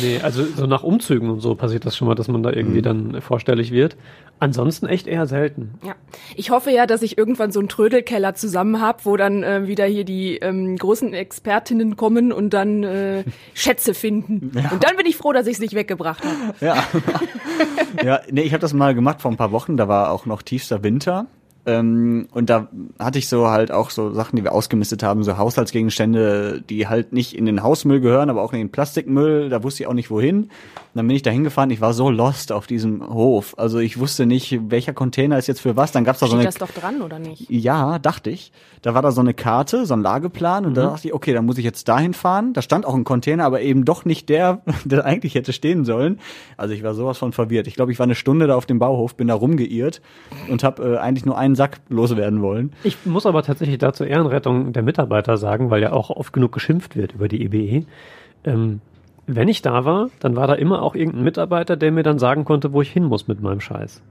Nee, 0.02 0.20
also 0.22 0.42
so 0.44 0.66
nach 0.66 0.82
Umzügen 0.82 1.28
und 1.28 1.40
so 1.40 1.54
passiert 1.54 1.84
das 1.84 1.96
schon 1.96 2.08
mal, 2.08 2.14
dass 2.14 2.28
man 2.28 2.42
da 2.42 2.50
irgendwie 2.50 2.80
dann 2.80 3.20
vorstellig 3.20 3.72
wird. 3.72 3.96
Ansonsten 4.40 4.86
echt 4.86 5.06
eher 5.06 5.26
selten. 5.26 5.78
Ja. 5.84 5.94
Ich 6.34 6.50
hoffe 6.50 6.70
ja, 6.70 6.86
dass 6.86 7.02
ich 7.02 7.18
irgendwann 7.18 7.52
so 7.52 7.60
einen 7.60 7.68
Trödelkeller 7.68 8.34
zusammen 8.34 8.80
hab, 8.80 9.04
wo 9.04 9.16
dann 9.16 9.42
äh, 9.42 9.66
wieder 9.66 9.84
hier 9.84 10.04
die 10.04 10.36
ähm, 10.36 10.76
großen 10.76 11.12
Expertinnen 11.12 11.96
kommen 11.96 12.32
und 12.32 12.54
dann 12.54 12.84
äh, 12.84 13.24
Schätze 13.54 13.92
finden. 13.92 14.52
Und 14.72 14.82
dann 14.82 14.96
bin 14.96 15.06
ich 15.06 15.16
froh, 15.16 15.32
dass 15.32 15.46
ich 15.46 15.54
es 15.54 15.60
nicht 15.60 15.74
weggebracht 15.74 16.24
habe. 16.24 16.54
Ja. 16.60 16.82
ja, 18.02 18.20
nee, 18.30 18.42
ich 18.42 18.52
habe 18.52 18.60
das 18.60 18.72
mal 18.72 18.94
gemacht 18.94 19.20
vor 19.20 19.30
ein 19.30 19.36
paar 19.36 19.52
Wochen, 19.52 19.76
da 19.76 19.88
war 19.88 20.10
auch 20.10 20.24
noch 20.24 20.42
tiefster 20.42 20.82
Winter. 20.82 21.26
Ähm, 21.66 22.28
und 22.32 22.50
da 22.50 22.68
hatte 22.98 23.18
ich 23.18 23.28
so 23.28 23.48
halt 23.48 23.72
auch 23.72 23.90
so 23.90 24.12
Sachen, 24.12 24.36
die 24.36 24.44
wir 24.44 24.52
ausgemistet 24.52 25.02
haben, 25.02 25.24
so 25.24 25.38
Haushaltsgegenstände, 25.38 26.62
die 26.68 26.88
halt 26.88 27.12
nicht 27.12 27.34
in 27.34 27.46
den 27.46 27.62
Hausmüll 27.62 28.00
gehören, 28.00 28.30
aber 28.30 28.42
auch 28.42 28.52
in 28.52 28.58
den 28.58 28.70
Plastikmüll. 28.70 29.48
Da 29.48 29.62
wusste 29.62 29.82
ich 29.82 29.86
auch 29.86 29.94
nicht 29.94 30.10
wohin. 30.10 30.44
Und 30.44 30.50
dann 30.94 31.06
bin 31.06 31.16
ich 31.16 31.22
da 31.22 31.30
hingefahren. 31.30 31.70
Ich 31.70 31.80
war 31.80 31.94
so 31.94 32.10
lost 32.10 32.52
auf 32.52 32.66
diesem 32.66 33.06
Hof. 33.08 33.54
Also 33.56 33.78
ich 33.78 33.98
wusste 33.98 34.26
nicht, 34.26 34.58
welcher 34.70 34.92
Container 34.92 35.38
ist 35.38 35.46
jetzt 35.46 35.60
für 35.60 35.76
was. 35.76 35.92
Dann 35.92 36.04
gab's 36.04 36.20
da 36.20 36.26
so 36.26 36.34
eine 36.34 36.44
das 36.44 36.56
doch 36.56 36.70
dran, 36.70 37.02
oder 37.02 37.18
nicht? 37.18 37.50
ja, 37.50 37.98
dachte 37.98 38.30
ich. 38.30 38.52
Da 38.82 38.92
war 38.92 39.00
da 39.00 39.12
so 39.12 39.22
eine 39.22 39.32
Karte, 39.32 39.86
so 39.86 39.94
ein 39.94 40.02
Lageplan 40.02 40.66
und 40.66 40.76
da 40.76 40.82
dachte 40.82 41.08
ich, 41.08 41.14
okay, 41.14 41.32
dann 41.32 41.46
muss 41.46 41.56
ich 41.56 41.64
jetzt 41.64 41.88
dahin 41.88 42.12
fahren. 42.12 42.52
Da 42.52 42.60
stand 42.60 42.84
auch 42.84 42.94
ein 42.94 43.04
Container, 43.04 43.46
aber 43.46 43.62
eben 43.62 43.86
doch 43.86 44.04
nicht 44.04 44.28
der, 44.28 44.60
der 44.84 45.06
eigentlich 45.06 45.34
hätte 45.34 45.54
stehen 45.54 45.86
sollen. 45.86 46.20
Also 46.58 46.74
ich 46.74 46.82
war 46.82 46.94
sowas 46.94 47.16
von 47.16 47.32
verwirrt. 47.32 47.66
Ich 47.66 47.76
glaube, 47.76 47.92
ich 47.92 47.98
war 47.98 48.04
eine 48.04 48.14
Stunde 48.14 48.46
da 48.46 48.56
auf 48.56 48.66
dem 48.66 48.78
Bauhof, 48.78 49.14
bin 49.16 49.28
da 49.28 49.34
rumgeirrt 49.34 50.02
und 50.50 50.62
habe 50.62 50.96
äh, 50.96 50.98
eigentlich 50.98 51.24
nur 51.24 51.38
einen 51.38 51.53
Sack 51.54 51.80
loswerden 51.88 52.42
wollen. 52.42 52.72
Ich 52.82 53.04
muss 53.04 53.26
aber 53.26 53.42
tatsächlich 53.42 53.78
da 53.78 53.92
zur 53.92 54.06
Ehrenrettung 54.06 54.72
der 54.72 54.82
Mitarbeiter 54.82 55.36
sagen, 55.36 55.70
weil 55.70 55.82
ja 55.82 55.92
auch 55.92 56.10
oft 56.10 56.32
genug 56.32 56.52
geschimpft 56.52 56.96
wird 56.96 57.12
über 57.12 57.28
die 57.28 57.42
EBE. 57.42 57.86
Ähm, 58.44 58.80
wenn 59.26 59.48
ich 59.48 59.62
da 59.62 59.84
war, 59.84 60.10
dann 60.20 60.36
war 60.36 60.46
da 60.46 60.54
immer 60.54 60.82
auch 60.82 60.94
irgendein 60.94 61.24
Mitarbeiter, 61.24 61.76
der 61.76 61.92
mir 61.92 62.02
dann 62.02 62.18
sagen 62.18 62.44
konnte, 62.44 62.72
wo 62.72 62.82
ich 62.82 62.90
hin 62.90 63.04
muss 63.04 63.26
mit 63.26 63.40
meinem 63.40 63.60
Scheiß. 63.60 64.02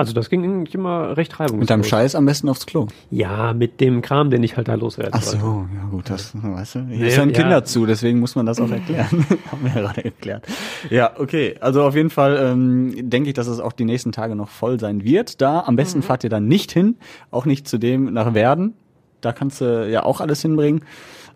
Also 0.00 0.12
das 0.12 0.28
ging 0.30 0.42
eigentlich 0.42 0.74
immer 0.74 1.16
recht 1.16 1.38
reibungslos. 1.38 1.60
Mit 1.60 1.70
deinem 1.70 1.84
Scheiß 1.84 2.14
am 2.14 2.26
besten 2.26 2.48
aufs 2.48 2.66
Klo. 2.66 2.88
Ja, 3.10 3.52
mit 3.54 3.80
dem 3.80 4.02
Kram, 4.02 4.30
den 4.30 4.42
ich 4.42 4.56
halt 4.56 4.68
da 4.68 4.74
loswerden 4.74 5.12
Ach 5.14 5.22
so, 5.22 5.40
wollte. 5.40 5.68
ja 5.76 5.84
gut, 5.90 6.10
das 6.10 6.32
weißt 6.34 6.74
du. 6.74 6.78
Hier 6.88 7.06
Nee, 7.06 7.14
ja 7.14 7.22
ein 7.22 7.30
ja. 7.30 7.34
Kinder 7.40 7.64
zu, 7.64 7.86
deswegen 7.86 8.18
muss 8.18 8.34
man 8.34 8.46
das 8.46 8.60
auch 8.60 8.70
erklären. 8.70 9.06
Haben 9.52 9.62
wir 9.62 9.68
ja 9.74 9.80
gerade 9.82 10.04
erklärt. 10.04 10.46
Ja, 10.90 11.12
okay. 11.18 11.56
Also 11.60 11.82
auf 11.84 11.94
jeden 11.94 12.10
Fall 12.10 12.36
ähm, 12.42 13.10
denke 13.10 13.28
ich, 13.28 13.34
dass 13.34 13.46
es 13.46 13.60
auch 13.60 13.72
die 13.72 13.84
nächsten 13.84 14.12
Tage 14.12 14.34
noch 14.34 14.48
voll 14.48 14.80
sein 14.80 15.04
wird. 15.04 15.40
Da 15.40 15.60
am 15.60 15.76
besten 15.76 16.02
fahrt 16.02 16.24
ihr 16.24 16.30
dann 16.30 16.48
nicht 16.48 16.72
hin, 16.72 16.96
auch 17.30 17.44
nicht 17.46 17.68
zu 17.68 17.78
dem 17.78 18.12
nach 18.12 18.34
Werden. 18.34 18.74
Da 19.20 19.32
kannst 19.32 19.60
du 19.60 19.88
ja 19.90 20.02
auch 20.02 20.20
alles 20.20 20.42
hinbringen. 20.42 20.82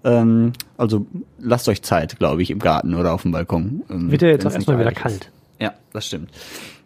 Ähm, 0.05 0.53
also 0.77 1.07
lasst 1.39 1.69
euch 1.69 1.83
Zeit, 1.83 2.19
glaube 2.19 2.43
ich, 2.43 2.51
im 2.51 2.59
Garten 2.59 2.95
oder 2.95 3.13
auf 3.13 3.23
dem 3.23 3.33
Balkon. 3.33 3.83
Ähm, 3.91 4.11
Wird 4.11 4.23
ja 4.23 4.29
jetzt 4.29 4.45
erstmal 4.45 4.79
wieder 4.79 4.93
kalt. 4.93 5.31
Ja, 5.61 5.75
das 5.93 6.07
stimmt. 6.07 6.31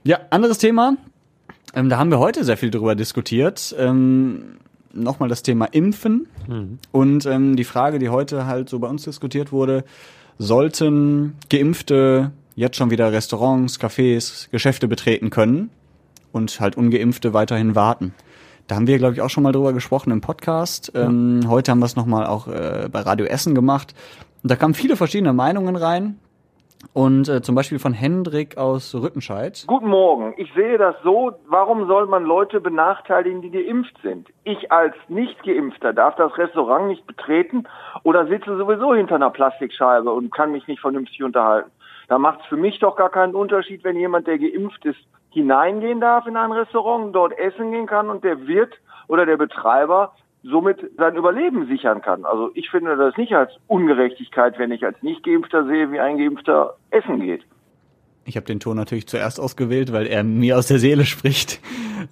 Ja, 0.05 0.19
anderes 0.31 0.59
Thema. 0.59 0.97
Ähm, 1.75 1.89
da 1.89 1.99
haben 1.99 2.11
wir 2.11 2.19
heute 2.19 2.45
sehr 2.45 2.57
viel 2.57 2.71
drüber 2.71 2.95
diskutiert. 2.95 3.75
Ähm, 3.79 4.59
Nochmal 4.93 5.29
das 5.29 5.43
Thema 5.43 5.67
Impfen. 5.67 6.27
Und 6.93 7.27
ähm, 7.27 7.57
die 7.57 7.65
Frage, 7.65 7.99
die 7.99 8.09
heute 8.09 8.47
halt 8.47 8.69
so 8.71 8.79
bei 8.79 8.89
uns 8.89 9.05
diskutiert 9.05 9.53
wurde, 9.53 9.85
sollten 10.39 11.37
Geimpfte 11.51 12.33
jetzt 12.57 12.77
schon 12.77 12.91
wieder 12.91 13.13
Restaurants, 13.13 13.79
Cafés, 13.79 14.51
Geschäfte 14.51 14.89
betreten 14.89 15.29
können 15.31 15.71
und 16.33 16.59
halt 16.59 16.77
Ungeimpfte 16.77 17.35
weiterhin 17.35 17.75
warten? 17.75 18.15
Da 18.67 18.77
haben 18.77 18.87
wir, 18.87 18.99
glaube 18.99 19.15
ich, 19.15 19.21
auch 19.21 19.31
schon 19.31 19.43
mal 19.43 19.53
drüber 19.53 19.73
gesprochen 19.73 20.11
im 20.11 20.21
Podcast. 20.21 20.93
Ähm, 20.95 21.43
heute 21.49 21.71
haben 21.71 21.79
wir 21.81 21.87
es 21.87 21.97
nochmal 21.97 22.27
auch 22.27 22.49
äh, 22.49 22.89
bei 22.91 23.01
Radio 23.01 23.27
Essen 23.27 23.55
gemacht. 23.55 23.95
Und 24.43 24.51
da 24.51 24.57
kamen 24.57 24.75
viele 24.75 24.97
verschiedene 24.97 25.33
Meinungen 25.33 25.77
rein. 25.77 26.19
Und 26.93 27.29
äh, 27.29 27.43
zum 27.43 27.55
Beispiel 27.55 27.79
von 27.79 27.93
Hendrik 27.93 28.57
aus 28.57 28.95
Rüttenscheid. 28.95 29.65
Guten 29.67 29.89
Morgen. 29.89 30.35
Ich 30.37 30.53
sehe 30.55 30.79
das 30.79 30.95
so, 31.03 31.33
warum 31.49 31.87
soll 31.87 32.07
man 32.07 32.25
Leute 32.25 32.61
benachteiligen, 32.61 33.43
die 33.43 33.51
geimpft 33.51 33.97
sind? 34.03 34.29
Ich 34.45 34.71
als 34.71 34.95
Nicht-Geimpfter 35.09 35.93
darf 35.93 36.17
das 36.17 36.37
Restaurant 36.39 36.89
nicht 36.89 37.07
betreten 37.07 37.65
oder 38.05 38.27
sitze 38.27 38.57
sowieso 38.57 38.95
hinter 38.95 39.17
einer 39.17 39.31
Plastikscheibe 39.31 40.11
und 40.11 40.33
kann 40.33 40.53
mich 40.53 40.67
nicht 40.67 40.81
vernünftig 40.81 41.23
unterhalten. 41.23 41.71
Da 42.09 42.19
macht 42.19 42.41
es 42.41 42.47
für 42.47 42.57
mich 42.57 42.79
doch 42.79 42.97
gar 42.97 43.11
keinen 43.11 43.35
Unterschied, 43.35 43.85
wenn 43.85 43.97
jemand, 43.97 44.27
der 44.27 44.39
geimpft 44.39 44.85
ist, 44.85 44.99
hineingehen 45.31 46.01
darf 46.01 46.27
in 46.27 46.37
ein 46.37 46.53
Restaurant, 46.53 47.15
dort 47.15 47.39
essen 47.39 47.71
gehen 47.71 47.87
kann 47.87 48.09
und 48.09 48.25
der 48.25 48.47
Wirt 48.47 48.75
oder 49.09 49.27
der 49.27 49.37
Betreiber 49.37 50.15
somit 50.43 50.79
sein 50.97 51.17
Überleben 51.17 51.67
sichern 51.67 52.01
kann. 52.01 52.25
Also 52.25 52.51
ich 52.55 52.71
finde 52.71 52.97
das 52.97 53.17
nicht 53.17 53.33
als 53.33 53.53
Ungerechtigkeit, 53.67 54.59
wenn 54.59 54.71
ich 54.71 54.85
als 54.85 55.03
Nicht-Geimpfter 55.03 55.67
sehe, 55.67 55.91
wie 55.91 56.01
ein 56.01 56.19
Geimpfter 56.19 56.77
essen 56.91 57.21
geht. 57.21 57.45
Ich 58.25 58.37
habe 58.37 58.47
den 58.47 58.61
Ton 58.61 58.77
natürlich 58.77 59.07
zuerst 59.09 59.41
ausgewählt, 59.41 59.91
weil 59.93 60.07
er 60.07 60.23
mir 60.23 60.59
aus 60.59 60.67
der 60.67 60.79
Seele 60.79 61.07
spricht. 61.07 61.61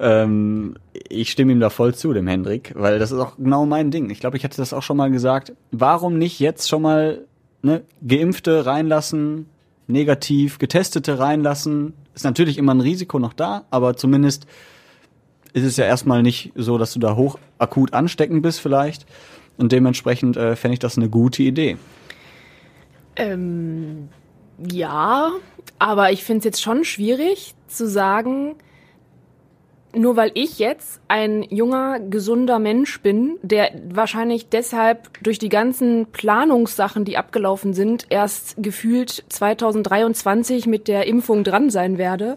Ähm, 0.00 0.76
ich 1.08 1.30
stimme 1.30 1.52
ihm 1.52 1.60
da 1.60 1.70
voll 1.70 1.94
zu, 1.94 2.12
dem 2.12 2.26
Hendrik, 2.26 2.72
weil 2.74 2.98
das 2.98 3.12
ist 3.12 3.18
auch 3.18 3.36
genau 3.36 3.66
mein 3.66 3.90
Ding. 3.90 4.10
Ich 4.10 4.20
glaube, 4.20 4.36
ich 4.36 4.44
hatte 4.44 4.56
das 4.56 4.72
auch 4.72 4.82
schon 4.82 4.96
mal 4.96 5.10
gesagt. 5.10 5.52
Warum 5.72 6.18
nicht 6.18 6.40
jetzt 6.40 6.68
schon 6.68 6.82
mal 6.82 7.26
ne, 7.62 7.82
Geimpfte 8.06 8.64
reinlassen, 8.66 9.46
negativ 9.86 10.58
Getestete 10.58 11.18
reinlassen? 11.18 11.92
Ist 12.14 12.24
natürlich 12.24 12.56
immer 12.56 12.74
ein 12.74 12.80
Risiko 12.80 13.18
noch 13.18 13.34
da, 13.34 13.64
aber 13.70 13.96
zumindest 13.96 14.46
ist 15.52 15.64
es 15.64 15.76
ja 15.76 15.84
erstmal 15.84 16.22
nicht 16.22 16.52
so, 16.54 16.78
dass 16.78 16.92
du 16.92 16.98
da 16.98 17.16
hoch 17.16 17.38
akut 17.58 17.92
ansteckend 17.92 18.42
bist 18.42 18.60
vielleicht. 18.60 19.06
Und 19.56 19.72
dementsprechend 19.72 20.36
äh, 20.36 20.54
fände 20.56 20.74
ich 20.74 20.80
das 20.80 20.96
eine 20.96 21.08
gute 21.08 21.42
Idee. 21.42 21.76
Ähm, 23.16 24.08
ja, 24.70 25.32
aber 25.78 26.12
ich 26.12 26.24
finde 26.24 26.40
es 26.40 26.44
jetzt 26.44 26.62
schon 26.62 26.84
schwierig 26.84 27.54
zu 27.66 27.88
sagen, 27.88 28.56
nur 29.94 30.16
weil 30.16 30.30
ich 30.34 30.58
jetzt 30.58 31.00
ein 31.08 31.42
junger, 31.42 32.00
gesunder 32.00 32.58
Mensch 32.58 33.00
bin, 33.00 33.38
der 33.42 33.70
wahrscheinlich 33.88 34.48
deshalb 34.48 35.22
durch 35.22 35.38
die 35.38 35.48
ganzen 35.48 36.06
Planungssachen, 36.06 37.06
die 37.06 37.16
abgelaufen 37.16 37.72
sind, 37.72 38.06
erst 38.10 38.56
gefühlt 38.58 39.24
2023 39.30 40.66
mit 40.66 40.86
der 40.86 41.06
Impfung 41.06 41.44
dran 41.44 41.70
sein 41.70 41.96
werde, 41.96 42.36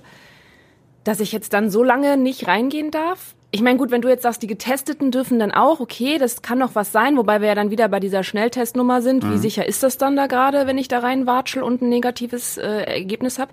dass 1.03 1.19
ich 1.19 1.31
jetzt 1.31 1.53
dann 1.53 1.69
so 1.69 1.83
lange 1.83 2.17
nicht 2.17 2.47
reingehen 2.47 2.91
darf. 2.91 3.35
Ich 3.51 3.63
meine, 3.63 3.79
gut, 3.79 3.89
wenn 3.89 4.01
du 4.01 4.09
jetzt 4.09 4.21
sagst, 4.21 4.43
die 4.43 4.47
Getesteten 4.47 5.09
dürfen 5.09 5.39
dann 5.39 5.51
auch, 5.51 5.79
okay, 5.79 6.19
das 6.19 6.43
kann 6.43 6.59
noch 6.59 6.75
was 6.75 6.91
sein, 6.91 7.17
wobei 7.17 7.41
wir 7.41 7.47
ja 7.47 7.55
dann 7.55 7.71
wieder 7.71 7.87
bei 7.87 7.99
dieser 7.99 8.23
Schnelltestnummer 8.23 9.01
sind. 9.01 9.23
Mhm. 9.23 9.33
Wie 9.33 9.37
sicher 9.39 9.67
ist 9.67 9.81
das 9.81 9.97
dann 9.97 10.15
da 10.15 10.27
gerade, 10.27 10.67
wenn 10.67 10.77
ich 10.77 10.87
da 10.87 10.99
reinwatschel 10.99 11.63
und 11.63 11.81
ein 11.81 11.89
negatives 11.89 12.57
äh, 12.57 12.83
Ergebnis 12.83 13.39
habe? 13.39 13.51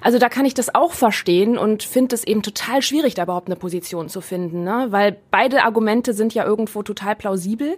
Also 0.00 0.20
da 0.20 0.28
kann 0.28 0.44
ich 0.44 0.54
das 0.54 0.72
auch 0.76 0.92
verstehen 0.92 1.58
und 1.58 1.82
finde 1.82 2.14
es 2.14 2.22
eben 2.22 2.42
total 2.42 2.82
schwierig, 2.82 3.14
da 3.14 3.24
überhaupt 3.24 3.48
eine 3.48 3.56
Position 3.56 4.08
zu 4.08 4.20
finden, 4.20 4.62
ne? 4.62 4.86
weil 4.90 5.16
beide 5.32 5.64
Argumente 5.64 6.14
sind 6.14 6.34
ja 6.34 6.44
irgendwo 6.44 6.84
total 6.84 7.16
plausibel. 7.16 7.74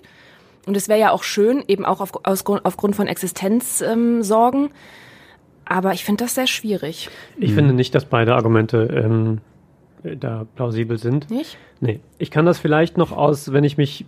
Und 0.66 0.76
es 0.76 0.88
wäre 0.88 1.00
ja 1.00 1.10
auch 1.12 1.22
schön, 1.22 1.62
eben 1.66 1.84
auch 1.84 2.00
auf, 2.00 2.12
aus, 2.24 2.44
aufgrund 2.46 2.96
von 2.96 3.06
Existenzsorgen. 3.06 4.64
Ähm, 4.64 4.70
Aber 5.64 5.92
ich 5.92 6.04
finde 6.04 6.24
das 6.24 6.34
sehr 6.34 6.46
schwierig. 6.46 7.08
Ich 7.38 7.50
mhm. 7.50 7.54
finde 7.54 7.74
nicht, 7.74 7.94
dass 7.94 8.04
beide 8.04 8.34
Argumente 8.34 8.88
ähm, 9.04 9.40
da 10.18 10.46
plausibel 10.56 10.98
sind. 10.98 11.30
Nicht? 11.30 11.56
Nee. 11.80 12.00
Ich 12.18 12.30
kann 12.30 12.46
das 12.46 12.58
vielleicht 12.58 12.98
noch 12.98 13.12
aus, 13.12 13.52
wenn 13.52 13.64
ich 13.64 13.76
mich 13.76 14.04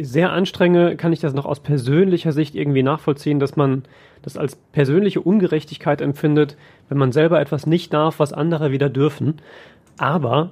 sehr 0.00 0.32
anstrenge, 0.32 0.96
kann 0.96 1.12
ich 1.12 1.20
das 1.20 1.34
noch 1.34 1.44
aus 1.44 1.60
persönlicher 1.60 2.32
Sicht 2.32 2.54
irgendwie 2.54 2.82
nachvollziehen, 2.82 3.38
dass 3.38 3.56
man 3.56 3.82
das 4.22 4.36
als 4.36 4.56
persönliche 4.56 5.20
Ungerechtigkeit 5.20 6.00
empfindet, 6.00 6.56
wenn 6.88 6.98
man 6.98 7.12
selber 7.12 7.40
etwas 7.40 7.66
nicht 7.66 7.92
darf, 7.92 8.18
was 8.18 8.32
andere 8.32 8.72
wieder 8.72 8.88
dürfen. 8.88 9.40
Aber 9.98 10.50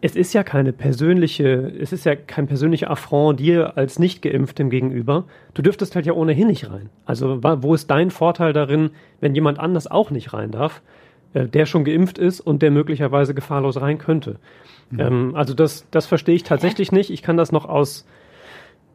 es 0.00 0.14
ist 0.14 0.32
ja 0.32 0.44
keine 0.44 0.72
persönliche, 0.72 1.72
es 1.80 1.92
ist 1.92 2.04
ja 2.04 2.14
kein 2.14 2.46
persönlicher 2.46 2.90
Affront 2.90 3.40
dir 3.40 3.76
als 3.76 3.98
Nicht-Geimpftem 3.98 4.70
gegenüber. 4.70 5.24
Du 5.54 5.62
dürftest 5.62 5.96
halt 5.96 6.06
ja 6.06 6.12
ohnehin 6.12 6.46
nicht 6.46 6.70
rein. 6.70 6.88
Also 7.04 7.40
wo 7.42 7.74
ist 7.74 7.90
dein 7.90 8.10
Vorteil 8.10 8.52
darin, 8.52 8.90
wenn 9.20 9.34
jemand 9.34 9.58
anders 9.58 9.90
auch 9.90 10.10
nicht 10.10 10.32
rein 10.32 10.52
darf? 10.52 10.82
Äh, 11.34 11.46
der 11.46 11.66
schon 11.66 11.84
geimpft 11.84 12.18
ist 12.18 12.40
und 12.40 12.62
der 12.62 12.70
möglicherweise 12.70 13.34
gefahrlos 13.34 13.80
rein 13.80 13.98
könnte. 13.98 14.36
Mhm. 14.90 15.00
Ähm, 15.00 15.34
also 15.34 15.52
das, 15.52 15.86
das 15.90 16.06
verstehe 16.06 16.34
ich 16.34 16.42
tatsächlich 16.42 16.92
nicht. 16.92 17.10
Ich 17.10 17.22
kann 17.22 17.36
das 17.36 17.52
noch 17.52 17.66
aus, 17.66 18.06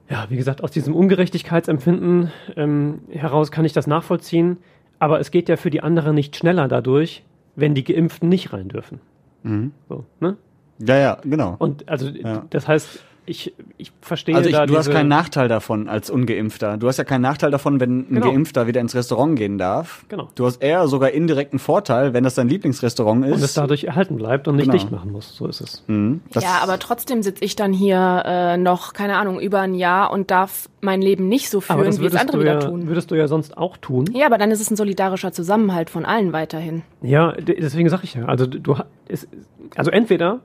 ja, 0.09 0.25
wie 0.29 0.37
gesagt, 0.37 0.63
aus 0.63 0.71
diesem 0.71 0.95
Ungerechtigkeitsempfinden 0.95 2.31
ähm, 2.55 3.01
heraus 3.11 3.51
kann 3.51 3.65
ich 3.65 3.73
das 3.73 3.87
nachvollziehen. 3.87 4.57
Aber 4.99 5.19
es 5.19 5.31
geht 5.31 5.49
ja 5.49 5.57
für 5.57 5.69
die 5.69 5.81
anderen 5.81 6.15
nicht 6.15 6.35
schneller 6.35 6.67
dadurch, 6.67 7.23
wenn 7.55 7.75
die 7.75 7.83
Geimpften 7.83 8.29
nicht 8.29 8.53
rein 8.53 8.69
dürfen. 8.69 8.99
Mhm. 9.43 9.71
So, 9.89 10.05
ne? 10.19 10.37
Ja, 10.85 10.97
ja, 10.97 11.17
genau. 11.23 11.55
Und 11.59 11.87
also 11.89 12.07
ja. 12.07 12.43
das 12.49 12.67
heißt, 12.67 12.99
ich, 13.25 13.53
ich 13.77 13.91
verstehe 14.01 14.35
also 14.35 14.49
ich, 14.49 14.55
da 14.55 14.65
du 14.65 14.77
hast 14.77 14.91
keinen 14.91 15.07
Nachteil 15.07 15.47
davon 15.47 15.87
als 15.87 16.09
Ungeimpfter. 16.09 16.77
Du 16.77 16.87
hast 16.87 16.97
ja 16.97 17.05
keinen 17.05 17.21
Nachteil 17.21 17.51
davon, 17.51 17.79
wenn 17.79 17.99
ein 17.99 18.07
genau. 18.09 18.31
Geimpfter 18.31 18.67
wieder 18.67 18.81
ins 18.81 18.95
Restaurant 18.95 19.37
gehen 19.37 19.57
darf. 19.57 20.03
Genau. 20.09 20.27
Du 20.35 20.45
hast 20.45 20.61
eher 20.61 20.87
sogar 20.87 21.11
indirekten 21.11 21.59
Vorteil, 21.59 22.13
wenn 22.13 22.25
das 22.25 22.35
dein 22.35 22.49
Lieblingsrestaurant 22.49 23.25
ist. 23.25 23.35
Und 23.35 23.43
es 23.43 23.53
dadurch 23.53 23.85
erhalten 23.85 24.17
bleibt 24.17 24.47
und 24.47 24.57
nicht 24.57 24.65
genau. 24.65 24.77
dicht 24.77 24.91
machen 24.91 25.11
muss. 25.11 25.35
So 25.35 25.47
ist 25.47 25.61
es. 25.61 25.83
Mhm. 25.87 26.21
Ja, 26.33 26.59
aber 26.61 26.79
trotzdem 26.79 27.23
sitze 27.23 27.45
ich 27.45 27.55
dann 27.55 27.71
hier 27.71 28.23
äh, 28.25 28.57
noch, 28.57 28.91
keine 28.93 29.17
Ahnung, 29.17 29.39
über 29.39 29.61
ein 29.61 29.75
Jahr 29.75 30.11
und 30.11 30.29
darf 30.29 30.69
mein 30.81 31.01
Leben 31.01 31.29
nicht 31.29 31.49
so 31.49 31.61
führen, 31.61 31.97
wie 31.99 32.05
es 32.05 32.15
andere 32.15 32.41
wieder 32.41 32.53
ja, 32.55 32.59
tun. 32.59 32.87
Würdest 32.87 33.09
du 33.09 33.15
ja 33.15 33.29
sonst 33.29 33.57
auch 33.57 33.77
tun. 33.77 34.05
Ja, 34.13 34.25
aber 34.25 34.37
dann 34.37 34.51
ist 34.51 34.59
es 34.59 34.69
ein 34.69 34.75
solidarischer 34.75 35.31
Zusammenhalt 35.31 35.89
von 35.89 36.03
allen 36.03 36.33
weiterhin. 36.33 36.81
Ja, 37.01 37.31
deswegen 37.31 37.87
sage 37.87 38.03
ich 38.03 38.15
ja. 38.15 38.25
Also 38.25 38.47
du, 38.47 38.75
ist, 39.07 39.29
also 39.77 39.91
entweder 39.91 40.41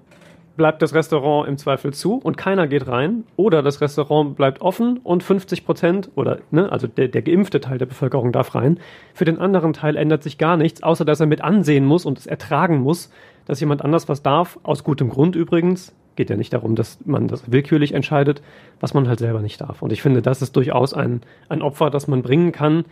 bleibt 0.59 0.83
das 0.83 0.93
Restaurant 0.93 1.49
im 1.49 1.57
Zweifel 1.57 1.95
zu 1.95 2.17
und 2.17 2.37
keiner 2.37 2.67
geht 2.67 2.87
rein. 2.87 3.25
Oder 3.37 3.63
das 3.63 3.81
Restaurant 3.81 4.37
bleibt 4.37 4.61
offen 4.61 4.99
und 4.99 5.23
50 5.23 5.65
Prozent 5.65 6.11
oder, 6.17 6.41
ne, 6.51 6.71
also 6.71 6.87
der, 6.87 7.09
der 7.09 7.23
geimpfte 7.23 7.61
Teil 7.61 7.79
der 7.79 7.87
Bevölkerung 7.87 8.33
darf 8.33 8.55
rein. 8.55 8.79
Für 9.15 9.25
den 9.25 9.39
anderen 9.39 9.73
Teil 9.73 9.97
ändert 9.97 10.23
sich 10.23 10.37
gar 10.37 10.59
nichts, 10.59 10.83
außer 10.83 11.07
dass 11.07 11.21
er 11.21 11.27
mit 11.27 11.41
ansehen 11.41 11.87
muss 11.87 12.05
und 12.05 12.19
es 12.19 12.27
ertragen 12.27 12.81
muss, 12.81 13.11
dass 13.47 13.61
jemand 13.61 13.83
anders 13.83 14.11
was 14.11 14.23
darf. 14.23 14.59
Aus 14.65 14.85
gutem 14.85 15.09
Grund 15.09 15.35
übrigens. 15.35 15.95
Geht 16.17 16.29
ja 16.29 16.37
nicht 16.37 16.53
darum, 16.53 16.75
dass 16.75 16.99
man 17.07 17.29
das 17.29 17.51
willkürlich 17.51 17.95
entscheidet, 17.95 18.43
was 18.81 18.93
man 18.93 19.09
halt 19.09 19.21
selber 19.21 19.41
nicht 19.41 19.61
darf. 19.61 19.81
Und 19.81 19.93
ich 19.93 20.03
finde, 20.03 20.21
das 20.21 20.43
ist 20.43 20.57
durchaus 20.57 20.93
ein, 20.93 21.23
ein 21.49 21.63
Opfer, 21.63 21.91
das 21.91 22.09
man 22.09 22.23
bringen 22.23 22.51
kann, 22.53 22.85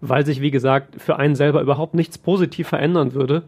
weil 0.00 0.24
sich, 0.24 0.40
wie 0.40 0.50
gesagt, 0.50 1.00
für 1.00 1.16
einen 1.16 1.34
selber 1.34 1.60
überhaupt 1.60 1.94
nichts 1.94 2.16
positiv 2.16 2.68
verändern 2.68 3.12
würde 3.12 3.44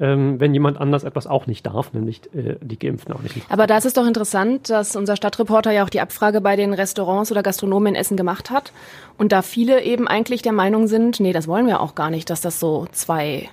ähm, 0.00 0.40
wenn 0.40 0.52
jemand 0.52 0.80
anders 0.80 1.04
etwas 1.04 1.26
auch 1.26 1.46
nicht 1.46 1.66
darf, 1.66 1.92
nämlich 1.92 2.22
äh, 2.34 2.56
die 2.60 2.78
Geimpften 2.78 3.14
auch 3.14 3.22
nicht. 3.22 3.36
Aber 3.48 3.66
da 3.66 3.76
ist 3.76 3.84
es 3.84 3.92
doch 3.92 4.06
interessant, 4.06 4.70
dass 4.70 4.96
unser 4.96 5.16
Stadtreporter 5.16 5.70
ja 5.70 5.84
auch 5.84 5.90
die 5.90 6.00
Abfrage 6.00 6.40
bei 6.40 6.56
den 6.56 6.74
Restaurants 6.74 7.30
oder 7.30 7.42
Gastronomen 7.42 7.94
in 7.94 8.00
Essen 8.00 8.16
gemacht 8.16 8.50
hat 8.50 8.72
und 9.18 9.32
da 9.32 9.42
viele 9.42 9.82
eben 9.82 10.08
eigentlich 10.08 10.42
der 10.42 10.52
Meinung 10.52 10.86
sind, 10.86 11.20
nee, 11.20 11.32
das 11.32 11.46
wollen 11.46 11.66
wir 11.66 11.80
auch 11.80 11.94
gar 11.94 12.10
nicht, 12.10 12.30
dass 12.30 12.40
das 12.40 12.58
so 12.58 12.86
zwei, 12.92 13.48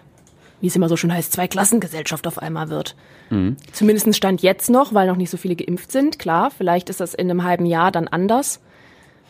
wie 0.62 0.67
es 0.67 0.75
immer 0.75 0.89
so 0.89 0.98
schön 0.98 1.13
heißt, 1.13 1.31
zwei 1.31 1.48
Klassengesellschaft 1.48 2.25
auf 2.25 2.39
einmal 2.39 2.69
wird. 2.69 2.96
Mhm. 3.29 3.58
Zumindest 3.72 4.15
stand 4.15 4.41
jetzt 4.41 4.69
noch, 4.69 4.93
weil 4.93 5.08
noch 5.08 5.17
nicht 5.17 5.29
so 5.29 5.38
viele 5.38 5.55
geimpft 5.55 5.91
sind. 5.91 6.19
Klar, 6.19 6.51
vielleicht 6.51 6.89
ist 6.89 7.00
das 7.00 7.13
in 7.13 7.29
einem 7.29 7.43
halben 7.43 7.65
Jahr 7.65 7.91
dann 7.91 8.08
anders. 8.08 8.60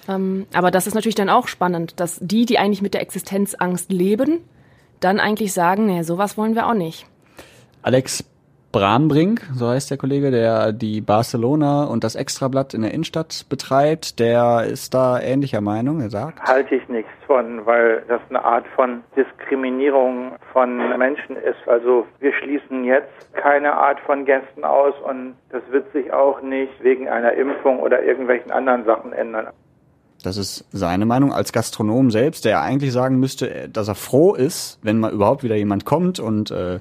Ähm, 0.08 0.46
aber 0.54 0.72
das 0.72 0.88
ist 0.88 0.96
natürlich 0.96 1.16
dann 1.16 1.30
auch 1.30 1.48
spannend, 1.48 2.00
dass 2.00 2.20
die, 2.22 2.46
die 2.46 2.60
eigentlich 2.60 2.82
mit 2.82 2.94
der 2.94 3.02
Existenzangst 3.02 3.92
leben, 3.92 4.40
dann 5.00 5.20
eigentlich 5.20 5.54
sagen, 5.54 5.86
nee, 5.86 6.02
sowas 6.04 6.38
wollen 6.38 6.56
wir 6.56 6.68
auch 6.68 6.74
nicht. 6.74 7.06
Alex 7.82 8.24
Brambrink, 8.72 9.42
so 9.54 9.68
heißt 9.68 9.90
der 9.90 9.98
Kollege, 9.98 10.30
der 10.30 10.74
die 10.74 11.02
Barcelona 11.02 11.86
und 11.86 12.04
das 12.04 12.16
Extrablatt 12.16 12.76
in 12.76 12.84
der 12.84 12.94
Innenstadt 12.94 13.48
betreibt, 13.50 14.20
der 14.20 14.66
ist 14.72 14.94
da 14.94 15.20
ähnlicher 15.20 15.62
Meinung, 15.62 16.02
er 16.02 16.12
sagt. 16.12 16.44
Halte 16.44 16.76
ich 16.76 16.88
nichts 16.88 17.10
von, 17.26 17.66
weil 17.66 18.04
das 18.08 18.22
eine 18.30 18.44
Art 18.46 18.66
von 18.76 19.02
Diskriminierung 19.16 20.34
von 20.54 20.78
Menschen 21.00 21.36
ist. 21.36 21.68
Also 21.68 22.06
wir 22.20 22.32
schließen 22.34 22.84
jetzt 22.84 23.34
keine 23.34 23.74
Art 23.74 24.00
von 24.02 24.26
Gästen 24.26 24.64
aus 24.64 24.94
und 25.04 25.34
das 25.50 25.64
wird 25.72 25.92
sich 25.92 26.14
auch 26.14 26.42
nicht 26.44 26.84
wegen 26.84 27.10
einer 27.10 27.34
Impfung 27.34 27.80
oder 27.80 28.04
irgendwelchen 28.04 28.52
anderen 28.52 28.86
Sachen 28.86 29.14
ändern. 29.14 29.48
Das 30.24 30.38
ist 30.38 30.66
seine 30.72 31.06
Meinung 31.06 31.32
als 31.32 31.54
Gastronom 31.54 32.12
selbst, 32.12 32.46
der 32.46 32.62
eigentlich 32.62 32.92
sagen 32.92 33.20
müsste, 33.20 33.70
dass 33.72 33.88
er 33.88 33.96
froh 33.96 34.34
ist, 34.34 34.80
wenn 34.82 35.00
mal 35.00 35.12
überhaupt 35.12 35.44
wieder 35.44 35.56
jemand 35.56 35.86
kommt 35.86 36.20
und 36.20 36.52
äh, 36.52 36.80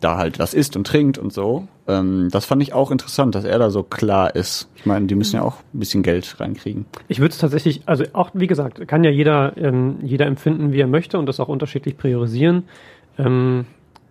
da 0.00 0.16
halt 0.18 0.38
was 0.38 0.54
isst 0.54 0.76
und 0.76 0.86
trinkt 0.86 1.18
und 1.18 1.32
so. 1.32 1.66
Ähm, 1.88 2.28
das 2.30 2.44
fand 2.44 2.62
ich 2.62 2.72
auch 2.72 2.90
interessant, 2.90 3.34
dass 3.34 3.44
er 3.44 3.58
da 3.58 3.70
so 3.70 3.82
klar 3.82 4.34
ist. 4.36 4.68
Ich 4.76 4.86
meine, 4.86 5.06
die 5.06 5.14
müssen 5.14 5.36
ja 5.36 5.42
auch 5.42 5.56
ein 5.72 5.78
bisschen 5.78 6.02
Geld 6.02 6.38
reinkriegen. 6.38 6.84
Ich 7.08 7.20
würde 7.20 7.32
es 7.32 7.38
tatsächlich, 7.38 7.82
also 7.86 8.04
auch 8.12 8.30
wie 8.34 8.46
gesagt, 8.46 8.86
kann 8.86 9.02
ja 9.02 9.10
jeder, 9.10 9.56
ähm, 9.56 9.96
jeder 10.02 10.26
empfinden, 10.26 10.72
wie 10.72 10.80
er 10.80 10.86
möchte 10.86 11.18
und 11.18 11.26
das 11.26 11.40
auch 11.40 11.48
unterschiedlich 11.48 11.96
priorisieren. 11.96 12.64
Ähm, 13.18 13.66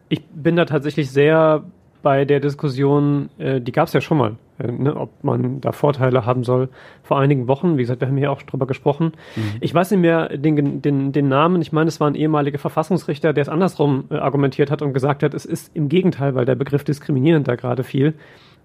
ich 0.09 0.23
bin 0.25 0.55
da 0.55 0.65
tatsächlich 0.65 1.12
sehr 1.12 1.63
bei 2.01 2.25
der 2.25 2.39
Diskussion, 2.39 3.29
äh, 3.38 3.62
die 3.62 3.71
gab 3.71 3.88
es 3.88 3.93
ja 3.93 4.01
schon 4.01 4.17
mal, 4.17 4.35
ne, 4.72 4.96
ob 4.96 5.24
man 5.24 5.62
da 5.62 5.72
Vorteile 5.72 6.25
haben 6.25 6.43
soll. 6.43 6.70
Vor 7.03 7.20
einigen 7.20 7.48
Wochen, 7.48 7.77
wie 7.77 7.82
gesagt, 7.82 8.01
wir 8.01 8.08
haben 8.08 8.17
hier 8.17 8.32
auch 8.32 8.41
drüber 8.41 8.67
gesprochen. 8.67 9.13
Mhm. 9.36 9.58
Ich 9.62 9.74
weiß 9.74 9.91
nicht 9.91 10.00
mehr 10.00 10.38
den, 10.38 10.82
den, 10.82 11.12
den 11.12 11.27
Namen, 11.27 11.62
ich 11.62 11.72
meine, 11.72 11.88
es 11.88 12.00
war 12.00 12.10
ein 12.10 12.15
ehemaliger 12.15 12.60
Verfassungsrichter, 12.60 13.34
der 13.34 13.41
es 13.41 13.50
andersrum 13.50 14.05
äh, 14.10 14.15
argumentiert 14.15 14.72
hat 14.72 14.82
und 14.82 14.93
gesagt 14.93 15.24
hat, 15.24 15.34
es 15.34 15.46
ist 15.46 15.75
im 15.75 15.89
Gegenteil, 15.89 16.36
weil 16.36 16.46
der 16.46 16.55
Begriff 16.55 16.84
diskriminierend 16.84 17.48
da 17.48 17.55
gerade 17.55 17.84
fiel, 17.84 18.13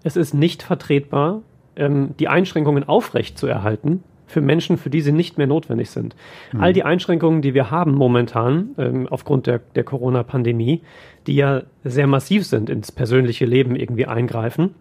es 0.03 0.15
ist 0.15 0.33
nicht 0.33 0.63
vertretbar, 0.63 1.41
ähm, 1.75 2.15
die 2.19 2.27
Einschränkungen 2.27 2.87
aufrecht 2.87 3.37
zu 3.37 3.47
erhalten, 3.47 4.03
für 4.29 4.41
Menschen, 4.41 4.77
für 4.77 4.89
die 4.89 5.01
sie 5.01 5.11
nicht 5.11 5.37
mehr 5.37 5.47
notwendig 5.47 5.89
sind. 5.89 6.15
Mhm. 6.53 6.61
All 6.61 6.73
die 6.73 6.83
Einschränkungen, 6.83 7.41
die 7.41 7.53
wir 7.53 7.71
haben 7.71 7.93
momentan 7.95 8.69
ähm, 8.77 9.07
aufgrund 9.07 9.47
der, 9.47 9.59
der 9.75 9.83
Corona-Pandemie, 9.83 10.81
die 11.27 11.35
ja 11.35 11.63
sehr 11.83 12.07
massiv 12.07 12.45
sind, 12.45 12.69
ins 12.69 12.91
persönliche 12.91 13.45
Leben 13.45 13.75
irgendwie 13.75 14.05
eingreifen, 14.05 14.75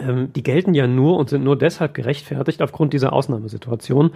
ähm, 0.00 0.32
die 0.34 0.42
gelten 0.42 0.74
ja 0.74 0.86
nur 0.86 1.16
und 1.18 1.30
sind 1.30 1.44
nur 1.44 1.56
deshalb 1.56 1.94
gerechtfertigt 1.94 2.62
aufgrund 2.62 2.92
dieser 2.92 3.12
Ausnahmesituation 3.12 4.10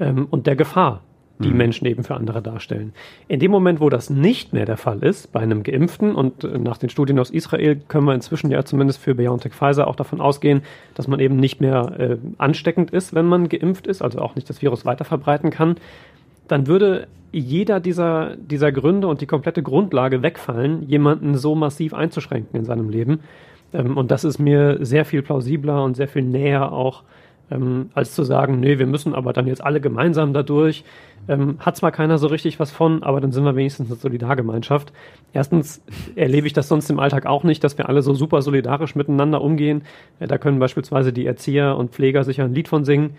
ähm, 0.00 0.26
und 0.30 0.46
der 0.46 0.56
Gefahr, 0.56 1.02
die 1.38 1.50
mhm. 1.50 1.56
Menschen 1.56 1.86
eben 1.86 2.04
für 2.04 2.14
andere 2.14 2.42
darstellen. 2.42 2.92
In 3.28 3.40
dem 3.40 3.50
Moment, 3.50 3.80
wo 3.80 3.88
das 3.88 4.10
nicht 4.10 4.52
mehr 4.52 4.66
der 4.66 4.76
Fall 4.76 5.02
ist, 5.02 5.32
bei 5.32 5.40
einem 5.40 5.62
Geimpften, 5.62 6.14
und 6.14 6.44
äh, 6.44 6.58
nach 6.58 6.78
den 6.78 6.88
Studien 6.88 7.18
aus 7.18 7.30
Israel 7.30 7.80
können 7.88 8.06
wir 8.06 8.14
inzwischen 8.14 8.50
ja 8.50 8.64
zumindest 8.64 9.00
für 9.00 9.14
BioNTech 9.14 9.52
Pfizer 9.52 9.88
auch 9.88 9.96
davon 9.96 10.20
ausgehen, 10.20 10.62
dass 10.94 11.08
man 11.08 11.20
eben 11.20 11.36
nicht 11.36 11.60
mehr 11.60 11.92
äh, 11.98 12.16
ansteckend 12.38 12.90
ist, 12.90 13.14
wenn 13.14 13.26
man 13.26 13.48
geimpft 13.48 13.86
ist, 13.86 14.02
also 14.02 14.20
auch 14.20 14.34
nicht 14.34 14.48
das 14.48 14.62
Virus 14.62 14.84
weiterverbreiten 14.84 15.50
kann, 15.50 15.76
dann 16.48 16.66
würde 16.66 17.06
jeder 17.32 17.80
dieser, 17.80 18.36
dieser 18.36 18.72
Gründe 18.72 19.08
und 19.08 19.20
die 19.22 19.26
komplette 19.26 19.62
Grundlage 19.62 20.22
wegfallen, 20.22 20.82
jemanden 20.86 21.36
so 21.36 21.54
massiv 21.54 21.94
einzuschränken 21.94 22.58
in 22.58 22.64
seinem 22.64 22.90
Leben. 22.90 23.20
Ähm, 23.72 23.96
und 23.96 24.10
das 24.10 24.24
ist 24.24 24.38
mir 24.38 24.78
sehr 24.84 25.04
viel 25.04 25.22
plausibler 25.22 25.82
und 25.84 25.96
sehr 25.96 26.08
viel 26.08 26.22
näher 26.22 26.72
auch 26.72 27.02
ähm, 27.52 27.90
als 27.94 28.14
zu 28.14 28.24
sagen, 28.24 28.60
nee, 28.60 28.78
wir 28.78 28.86
müssen 28.86 29.14
aber 29.14 29.32
dann 29.32 29.46
jetzt 29.46 29.62
alle 29.62 29.80
gemeinsam 29.80 30.32
dadurch. 30.32 30.84
Ähm, 31.28 31.58
hat 31.60 31.76
zwar 31.76 31.92
keiner 31.92 32.18
so 32.18 32.26
richtig 32.26 32.58
was 32.58 32.70
von, 32.70 33.02
aber 33.02 33.20
dann 33.20 33.30
sind 33.30 33.44
wir 33.44 33.54
wenigstens 33.54 33.88
eine 33.88 33.96
Solidargemeinschaft. 33.96 34.92
Erstens 35.32 35.82
erlebe 36.16 36.46
ich 36.46 36.52
das 36.52 36.68
sonst 36.68 36.90
im 36.90 36.98
Alltag 36.98 37.26
auch 37.26 37.44
nicht, 37.44 37.62
dass 37.62 37.78
wir 37.78 37.88
alle 37.88 38.02
so 38.02 38.14
super 38.14 38.42
solidarisch 38.42 38.94
miteinander 38.94 39.40
umgehen. 39.40 39.82
Äh, 40.18 40.26
da 40.26 40.38
können 40.38 40.58
beispielsweise 40.58 41.12
die 41.12 41.26
Erzieher 41.26 41.76
und 41.76 41.92
Pfleger 41.92 42.24
sicher 42.24 42.44
ein 42.44 42.54
Lied 42.54 42.68
von 42.68 42.84
singen. 42.84 43.16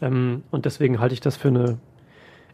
Ähm, 0.00 0.42
und 0.50 0.64
deswegen 0.64 1.00
halte 1.00 1.14
ich 1.14 1.20
das 1.20 1.36
für 1.36 1.48
eine 1.48 1.78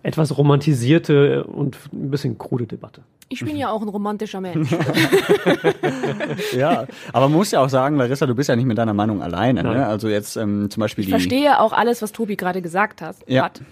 etwas 0.06 0.38
romantisierte 0.38 1.42
und 1.44 1.76
ein 1.92 2.10
bisschen 2.12 2.38
krude 2.38 2.66
Debatte. 2.66 3.02
Ich 3.28 3.44
bin 3.44 3.56
ja 3.56 3.70
auch 3.70 3.82
ein 3.82 3.88
romantischer 3.88 4.40
Mensch. 4.40 4.70
ja, 6.56 6.86
aber 7.12 7.28
man 7.28 7.38
muss 7.38 7.50
ja 7.50 7.60
auch 7.60 7.68
sagen, 7.68 7.96
Larissa, 7.96 8.24
du 8.24 8.36
bist 8.36 8.48
ja 8.48 8.54
nicht 8.54 8.66
mit 8.66 8.78
deiner 8.78 8.94
Meinung 8.94 9.20
alleine. 9.20 9.64
Ne? 9.64 9.84
Also 9.84 10.08
jetzt 10.08 10.36
ähm, 10.36 10.70
zum 10.70 10.80
Beispiel 10.80 11.02
ich 11.02 11.10
die. 11.10 11.16
Ich 11.16 11.22
verstehe 11.22 11.58
auch 11.58 11.72
alles, 11.72 12.02
was 12.02 12.12
Tobi 12.12 12.36
gerade 12.36 12.62
gesagt 12.62 13.02
hat. 13.02 13.16
Ja. 13.26 13.46
hat 13.46 13.62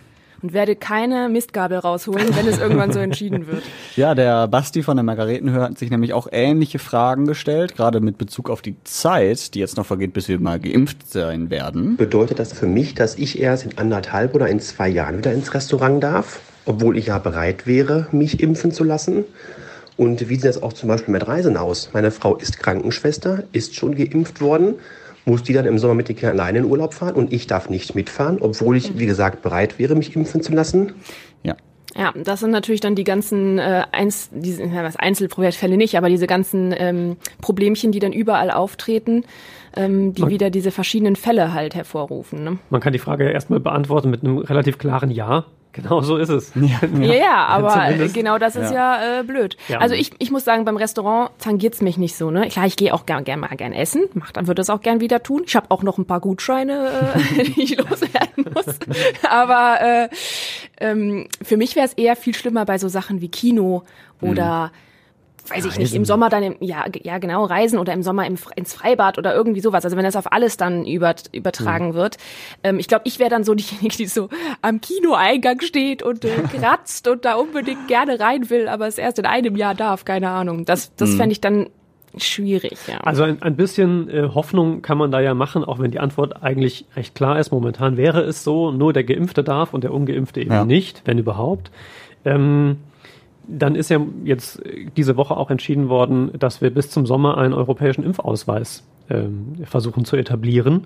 und 0.45 0.53
werde 0.53 0.77
keine 0.77 1.31
Mistgabel 1.31 1.79
rausholen, 1.79 2.37
wenn 2.37 2.47
es 2.47 2.59
irgendwann 2.59 2.93
so 2.93 2.99
entschieden 2.99 3.47
wird. 3.47 3.63
Ja, 3.97 4.15
der 4.15 4.49
Basti 4.49 4.83
von 4.83 4.97
der 4.97 5.05
Margaretenhöhe 5.05 5.63
hat 5.63 5.79
sich 5.79 5.89
nämlich 5.89 6.13
auch 6.13 6.27
ähnliche 6.31 6.81
Fragen 6.81 7.27
gestellt, 7.27 7.77
gerade 7.77 8.01
mit 8.01 8.19
Bezug 8.19 8.51
auf 8.51 8.61
die 8.61 8.75
Zeit, 8.83 9.55
die 9.55 9.61
jetzt 9.61 9.77
noch 9.77 9.87
vergeht, 9.87 10.13
bis 10.13 10.29
wir 10.29 10.41
mal 10.41 10.59
geimpft 10.59 11.09
sein 11.09 11.49
werden. 11.49 11.97
Bedeutet 11.97 12.41
das 12.41 12.53
für 12.53 12.67
mich, 12.67 12.95
dass 12.95 13.17
ich 13.17 13.41
erst 13.41 13.65
in 13.65 13.79
anderthalb 13.79 14.35
oder 14.35 14.49
in 14.49 14.59
zwei 14.59 14.89
Jahren 14.89 15.19
wieder 15.19 15.33
ins 15.33 15.55
Restaurant 15.55 16.03
darf, 16.03 16.41
obwohl 16.67 16.99
ich 16.99 17.07
ja 17.07 17.19
bereit 17.19 17.67
wäre, 17.67 18.09
mich 18.11 18.43
impfen 18.43 18.73
zu 18.73 18.85
lassen? 18.85 19.25
Und 19.97 20.29
wie 20.29 20.35
sieht 20.35 20.45
das 20.45 20.63
auch 20.63 20.73
zum 20.73 20.89
Beispiel 20.89 21.13
mit 21.13 21.27
Reisen 21.27 21.57
aus? 21.57 21.91
Meine 21.93 22.11
Frau 22.11 22.37
ist 22.37 22.59
Krankenschwester, 22.59 23.45
ist 23.53 23.77
schon 23.77 23.95
geimpft 23.95 24.41
worden 24.41 24.75
muss 25.25 25.43
die 25.43 25.53
dann 25.53 25.67
im 25.67 25.79
Sommer 25.79 25.95
mit 25.95 26.09
den 26.09 26.17
Kindern 26.17 26.39
alleine 26.39 26.59
in 26.59 26.65
Urlaub 26.65 26.95
fahren 26.95 27.15
und 27.15 27.33
ich 27.33 27.47
darf 27.47 27.71
nicht 27.71 27.95
mitfahren, 27.95 28.39
obwohl 28.41 28.77
ich, 28.77 28.99
wie 28.99 29.07
gesagt, 29.07 29.43
bereit 29.43 29.79
wäre, 29.79 29.95
mich 29.95 30.15
impfen 30.15 30.43
zu 30.43 30.53
lassen. 30.53 30.93
Ja. 31.43 31.57
Ja, 31.97 32.13
das 32.13 32.41
sind 32.41 32.51
natürlich 32.51 32.81
dann 32.81 32.97
die 32.97 33.05
ganzen 33.05 33.61
äh, 33.61 33.85
Einz 33.93 34.29
diese, 34.33 34.65
was 34.73 34.97
Einzelfälle 34.97 35.77
nicht, 35.77 35.97
aber 35.97 36.09
diese 36.09 36.27
ganzen 36.27 36.75
ähm, 36.77 37.17
Problemchen, 37.41 37.93
die 37.93 38.01
dann 38.01 38.13
überall 38.13 38.51
auftreten, 38.51 39.25
ähm, 39.77 40.13
die 40.13 40.27
wieder 40.27 40.51
diese 40.51 40.73
verschiedenen 40.73 41.15
Fälle 41.15 41.55
halt 41.55 41.77
hervorrufen. 41.77 42.43
Ne? 42.43 42.59
Man 42.71 42.81
kann 42.81 42.93
die 42.93 42.99
Frage 42.99 43.31
erstmal 43.31 43.61
beantworten 43.61 44.11
mit 44.11 44.25
einem 44.25 44.39
relativ 44.39 44.79
klaren 44.79 45.13
Ja. 45.13 45.47
Genau 45.75 46.01
so 46.03 46.17
ist 46.17 46.29
es. 46.31 46.53
Ja, 46.65 46.81
ja, 47.01 47.15
ja 47.15 47.47
aber 47.47 47.71
Zumindest. 47.71 48.15
genau 48.15 48.39
das 48.39 48.57
ist 48.57 48.71
ja, 48.71 49.03
ja 49.03 49.21
äh, 49.21 49.23
blöd. 49.25 49.57
Ja. 49.69 49.79
Also 49.81 49.95
ich, 49.95 50.13
ich 50.19 50.31
muss 50.31 50.45
sagen, 50.45 50.65
beim 50.65 50.77
Restaurant 50.77 51.31
tangiert's 51.39 51.83
mich 51.83 51.99
nicht 51.99 52.17
so. 52.17 52.31
Ne? 52.31 52.49
Klar, 52.49 52.67
ich 52.67 52.77
gehe 52.77 52.95
auch 52.95 53.05
gern, 53.07 53.25
gern 53.25 53.41
mal 53.41 53.49
gern 53.49 53.73
essen, 53.73 54.05
mach, 54.15 54.31
dann 54.31 54.47
würde 54.47 54.61
das 54.61 54.71
auch 54.71 54.81
gern 54.81 55.01
wieder 55.01 55.23
tun. 55.23 55.43
Ich 55.47 55.57
habe 55.57 55.67
auch 55.71 55.83
noch 55.83 55.99
ein 55.99 56.07
paar 56.07 56.21
Gutscheine, 56.21 56.91
äh, 57.37 57.43
die 57.45 57.63
ich 57.63 57.77
loswerden 57.77 58.47
muss. 58.55 58.79
aber 59.29 59.81
äh, 59.81 60.09
ähm, 60.81 61.27
für 61.43 61.57
mich 61.57 61.77
wäre 61.77 61.87
es 61.87 61.93
eher 61.95 62.17
viel 62.17 62.35
schlimmer 62.35 62.65
bei 62.65 62.79
so 62.79 62.89
Sachen 62.89 63.21
wie 63.21 63.29
Kino 63.29 63.83
oder 64.21 64.67
mhm 64.67 64.94
weiß 65.49 65.65
ich 65.67 65.79
nicht, 65.79 65.95
im 65.95 66.05
Sommer 66.05 66.29
dann 66.29 66.43
im, 66.43 66.57
ja, 66.61 66.85
ja 67.03 67.19
genau, 67.19 67.45
reisen 67.45 67.79
oder 67.79 67.93
im 67.93 68.03
Sommer 68.03 68.27
im, 68.27 68.37
ins 68.57 68.73
Freibad 68.73 69.19
oder 69.19 69.35
irgendwie 69.35 69.61
sowas. 69.61 69.85
Also 69.85 69.97
wenn 69.97 70.05
das 70.05 70.17
auf 70.17 70.33
alles 70.33 70.57
dann 70.57 70.87
über, 70.87 71.15
übertragen 71.33 71.89
mhm. 71.89 71.95
wird. 71.95 72.17
Ähm, 72.63 72.79
ich 72.79 72.89
glaube, 72.89 73.03
ich 73.07 73.19
wäre 73.19 73.31
dann 73.31 73.45
so 73.45 73.55
diejenige, 73.55 73.97
die 73.97 74.07
so 74.07 74.29
am 74.63 74.81
Kinoeingang 74.81 75.61
steht 75.61 76.03
und 76.03 76.25
äh, 76.25 76.29
kratzt 76.59 77.09
und 77.09 77.25
da 77.25 77.35
unbedingt 77.35 77.89
gerne 77.89 78.21
rein 78.21 78.49
will, 78.51 78.69
aber 78.69 78.87
es 78.87 78.99
erst 78.99 79.19
in 79.19 79.27
einem 79.27 79.57
Jahr 79.57 79.75
darf, 79.75 80.05
keine 80.05 80.31
Ahnung. 80.31 80.65
Das, 80.65 80.95
das 80.97 81.11
mhm. 81.11 81.17
fände 81.17 81.33
ich 81.33 81.41
dann 81.41 81.69
schwierig, 82.17 82.79
ja. 82.87 82.99
Also 82.99 83.25
ein, 83.25 83.43
ein 83.43 83.57
bisschen 83.57 84.09
äh, 84.09 84.29
Hoffnung 84.35 84.83
kann 84.83 84.99
man 84.99 85.11
da 85.11 85.21
ja 85.21 85.35
machen, 85.35 85.65
auch 85.65 85.79
wenn 85.79 85.91
die 85.91 85.99
Antwort 85.99 86.43
eigentlich 86.43 86.87
recht 86.97 87.15
klar 87.15 87.39
ist. 87.39 87.51
Momentan 87.51 87.97
wäre 87.97 88.23
es 88.23 88.45
so, 88.45 88.71
nur 88.71 88.93
der 88.93 89.05
Geimpfte 89.05 89.43
darf 89.43 89.75
und 89.75 89.85
der 89.85 89.93
Ungeimpfte 89.93 90.41
eben 90.41 90.53
ja. 90.53 90.65
nicht, 90.65 91.03
wenn 91.05 91.19
überhaupt. 91.19 91.71
Ähm, 92.25 92.79
dann 93.49 93.75
ist 93.75 93.91
ja 93.91 94.01
jetzt 94.25 94.63
diese 94.97 95.17
Woche 95.17 95.37
auch 95.37 95.51
entschieden 95.51 95.89
worden, 95.89 96.31
dass 96.39 96.61
wir 96.61 96.71
bis 96.71 96.91
zum 96.91 97.07
Sommer 97.07 97.39
einen 97.39 97.55
europäischen 97.55 98.05
Impfausweis 98.05 98.85
ähm, 99.11 99.55
versuchen 99.65 100.05
zu 100.05 100.17
etablieren. 100.17 100.75
Mhm. 100.75 100.83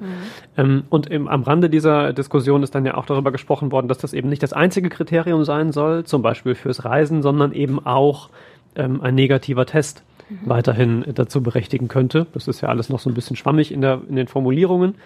Ähm, 0.57 0.83
und 0.91 1.07
im, 1.09 1.29
am 1.29 1.43
Rande 1.43 1.71
dieser 1.71 2.13
Diskussion 2.13 2.63
ist 2.63 2.75
dann 2.75 2.85
ja 2.85 2.97
auch 2.97 3.07
darüber 3.07 3.31
gesprochen 3.31 3.71
worden, 3.71 3.89
dass 3.89 3.99
das 3.99 4.13
eben 4.13 4.29
nicht 4.29 4.43
das 4.43 4.53
einzige 4.53 4.89
Kriterium 4.89 5.45
sein 5.45 5.73
soll, 5.73 6.05
zum 6.05 6.23
Beispiel 6.23 6.55
fürs 6.55 6.85
Reisen, 6.85 7.23
sondern 7.23 7.53
eben 7.53 7.85
auch 7.85 8.31
ähm, 8.75 9.01
ein 9.03 9.15
negativer 9.15 9.67
Test 9.67 10.03
mhm. 10.29 10.39
weiterhin 10.45 11.05
dazu 11.15 11.43
berechtigen 11.43 11.89
könnte. 11.89 12.27
Das 12.33 12.49
ist 12.49 12.61
ja 12.61 12.69
alles 12.69 12.89
noch 12.89 12.99
so 12.99 13.09
ein 13.09 13.15
bisschen 13.15 13.37
schwammig 13.37 13.73
in, 13.73 13.81
der, 13.81 14.01
in 14.09 14.17
den 14.17 14.27
Formulierungen. 14.27 14.97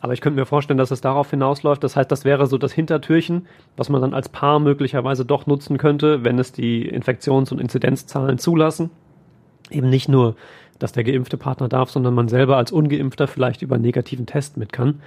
Aber 0.00 0.12
ich 0.12 0.20
könnte 0.20 0.38
mir 0.38 0.46
vorstellen, 0.46 0.78
dass 0.78 0.90
es 0.90 1.00
darauf 1.00 1.30
hinausläuft. 1.30 1.82
Das 1.82 1.96
heißt, 1.96 2.10
das 2.10 2.24
wäre 2.24 2.46
so 2.46 2.56
das 2.56 2.72
Hintertürchen, 2.72 3.46
was 3.76 3.88
man 3.88 4.00
dann 4.00 4.14
als 4.14 4.28
Paar 4.28 4.60
möglicherweise 4.60 5.24
doch 5.24 5.46
nutzen 5.46 5.76
könnte, 5.78 6.24
wenn 6.24 6.38
es 6.38 6.52
die 6.52 6.88
Infektions- 6.88 7.50
und 7.50 7.60
Inzidenzzahlen 7.60 8.38
zulassen. 8.38 8.90
Eben 9.70 9.90
nicht 9.90 10.08
nur, 10.08 10.36
dass 10.78 10.92
der 10.92 11.04
geimpfte 11.04 11.36
Partner 11.36 11.68
darf, 11.68 11.90
sondern 11.90 12.14
man 12.14 12.28
selber 12.28 12.56
als 12.56 12.70
Ungeimpfter 12.70 13.26
vielleicht 13.26 13.62
über 13.62 13.74
einen 13.74 13.84
negativen 13.84 14.26
Test 14.26 14.56
mit 14.56 14.72
kann. 14.72 15.00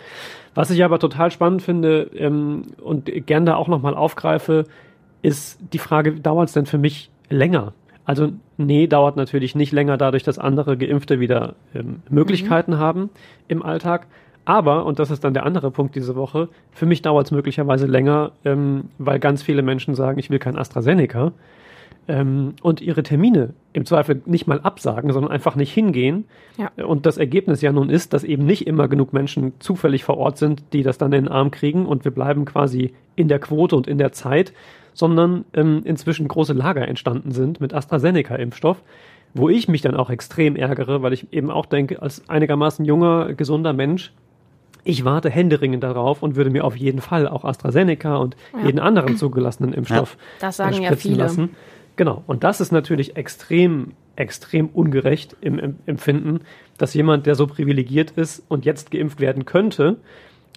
Was 0.54 0.70
ich 0.70 0.84
aber 0.84 1.00
total 1.00 1.32
spannend 1.32 1.62
finde 1.62 2.12
ähm, 2.14 2.64
und 2.82 3.10
gern 3.26 3.46
da 3.46 3.56
auch 3.56 3.70
nochmal 3.70 3.96
aufgreife, 3.96 4.66
ist 5.22 5.60
die 5.72 5.80
Frage, 5.80 6.14
dauert 6.14 6.50
es 6.50 6.54
denn 6.54 6.66
für 6.66 6.78
mich 6.78 7.10
länger? 7.30 7.74
Also 8.04 8.32
nee, 8.58 8.88
dauert 8.88 9.16
natürlich 9.16 9.56
nicht 9.56 9.72
länger 9.72 9.98
dadurch, 9.98 10.24
dass 10.24 10.40
andere 10.40 10.78
Geimpfte 10.78 11.20
wieder 11.20 11.56
ähm, 11.74 12.02
Möglichkeiten 12.10 12.74
mhm. 12.74 12.80
haben 12.80 13.10
im 13.48 13.64
Alltag. 13.64 14.08
Aber, 14.52 14.86
und 14.86 15.00
das 15.00 15.12
ist 15.12 15.24
dann 15.24 15.34
der 15.34 15.46
andere 15.46 15.72
Punkt 15.72 15.96
diese 15.96 16.18
Woche, 16.18 16.50
für 16.72 16.86
mich 16.86 17.02
dauert 17.02 17.28
es 17.28 17.32
möglicherweise 17.32 17.86
länger, 17.86 18.34
ähm, 18.44 18.90
weil 18.98 19.18
ganz 19.18 19.42
viele 19.42 19.62
Menschen 19.62 19.96
sagen, 19.96 20.20
ich 20.20 20.30
will 20.30 20.40
kein 20.40 20.58
AstraZeneca 20.58 21.32
ähm, 22.10 22.56
und 22.62 22.82
ihre 22.82 23.02
Termine 23.02 23.54
im 23.72 23.86
Zweifel 23.86 24.22
nicht 24.26 24.48
mal 24.48 24.60
absagen, 24.60 25.14
sondern 25.14 25.32
einfach 25.32 25.56
nicht 25.56 25.72
hingehen. 25.72 26.26
Ja. 26.58 26.70
Und 26.84 27.06
das 27.06 27.18
Ergebnis 27.18 27.62
ja 27.62 27.72
nun 27.72 27.90
ist, 27.90 28.12
dass 28.12 28.26
eben 28.26 28.46
nicht 28.46 28.68
immer 28.68 28.90
genug 28.90 29.14
Menschen 29.14 29.54
zufällig 29.60 30.04
vor 30.04 30.18
Ort 30.18 30.38
sind, 30.38 30.74
die 30.74 30.84
das 30.84 30.98
dann 30.98 31.14
in 31.14 31.24
den 31.24 31.32
Arm 31.32 31.52
kriegen 31.52 31.86
und 31.86 32.04
wir 32.04 32.12
bleiben 32.12 32.44
quasi 32.44 32.94
in 33.16 33.30
der 33.30 33.40
Quote 33.40 33.78
und 33.78 33.88
in 33.88 34.00
der 34.00 34.12
Zeit, 34.12 34.52
sondern 34.92 35.46
ähm, 35.54 35.84
inzwischen 35.86 36.28
große 36.28 36.52
Lager 36.52 36.86
entstanden 36.86 37.32
sind 37.32 37.62
mit 37.62 37.74
AstraZeneca-Impfstoff 37.74 38.84
wo 39.34 39.48
ich 39.48 39.70
mich 39.70 39.82
dann 39.82 39.96
auch 39.96 40.10
extrem 40.10 40.58
ärgere, 40.58 41.02
weil 41.04 41.14
ich 41.14 41.32
eben 41.32 41.52
auch 41.52 41.66
denke, 41.66 42.02
als 42.02 42.28
einigermaßen 42.30 42.84
junger, 42.84 43.34
gesunder 43.34 43.72
Mensch, 43.72 44.12
ich 44.84 45.06
warte 45.06 45.30
händeringend 45.30 45.84
darauf 45.84 46.24
und 46.24 46.36
würde 46.36 46.50
mir 46.50 46.63
auf 46.63 46.76
jeden 46.76 47.02
Fall 47.02 47.28
auch 47.28 47.46
AstraZeneca 47.46 48.17
und 48.17 48.36
ja. 48.54 48.65
jeden 48.65 48.80
anderen 48.80 49.17
zugelassenen 49.17 49.74
Impfstoff 49.74 50.17
ja. 50.20 50.48
das 50.48 50.58
sagen 50.58 50.82
ja 50.82 50.96
viele. 50.96 51.17
lassen. 51.17 51.50
Genau. 51.96 52.24
Und 52.26 52.44
das 52.44 52.62
ist 52.62 52.72
natürlich 52.72 53.15
extrem, 53.15 53.91
extrem 54.15 54.67
ungerecht 54.67 55.36
im 55.41 55.76
Empfinden, 55.86 56.41
dass 56.78 56.94
jemand, 56.94 57.26
der 57.26 57.36
so 57.36 57.48
privilegiert 57.48 58.12
ist 58.12 58.44
und 58.48 58.65
jetzt 58.65 58.91
geimpft 58.91 59.20
werden 59.20 59.46
könnte, 59.46 59.98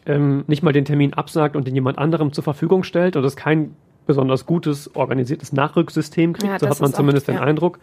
ähm, 0.06 0.44
nicht 0.46 0.62
mal 0.62 0.72
den 0.72 0.84
Termin 0.84 1.12
absagt 1.14 1.56
und 1.56 1.66
den 1.66 1.74
jemand 1.74 1.98
anderem 1.98 2.32
zur 2.32 2.44
Verfügung 2.44 2.82
stellt 2.82 3.16
und 3.16 3.24
es 3.24 3.37
kein 3.37 3.74
besonders 4.06 4.46
gutes, 4.46 4.94
organisiertes 4.94 5.52
Nachrücksystem 5.52 6.34
kriegt. 6.34 6.52
Ja, 6.52 6.58
so 6.58 6.68
hat 6.68 6.80
man 6.80 6.92
zumindest 6.92 7.28
oft, 7.28 7.38
den 7.38 7.42
Eindruck. 7.42 7.78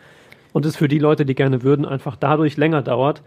Und 0.54 0.66
es 0.66 0.76
für 0.76 0.88
die 0.88 1.00
Leute, 1.00 1.26
die 1.26 1.34
gerne 1.34 1.64
würden, 1.64 1.86
einfach 1.86 2.16
dadurch 2.16 2.58
länger 2.58 2.82
dauert, 2.82 3.22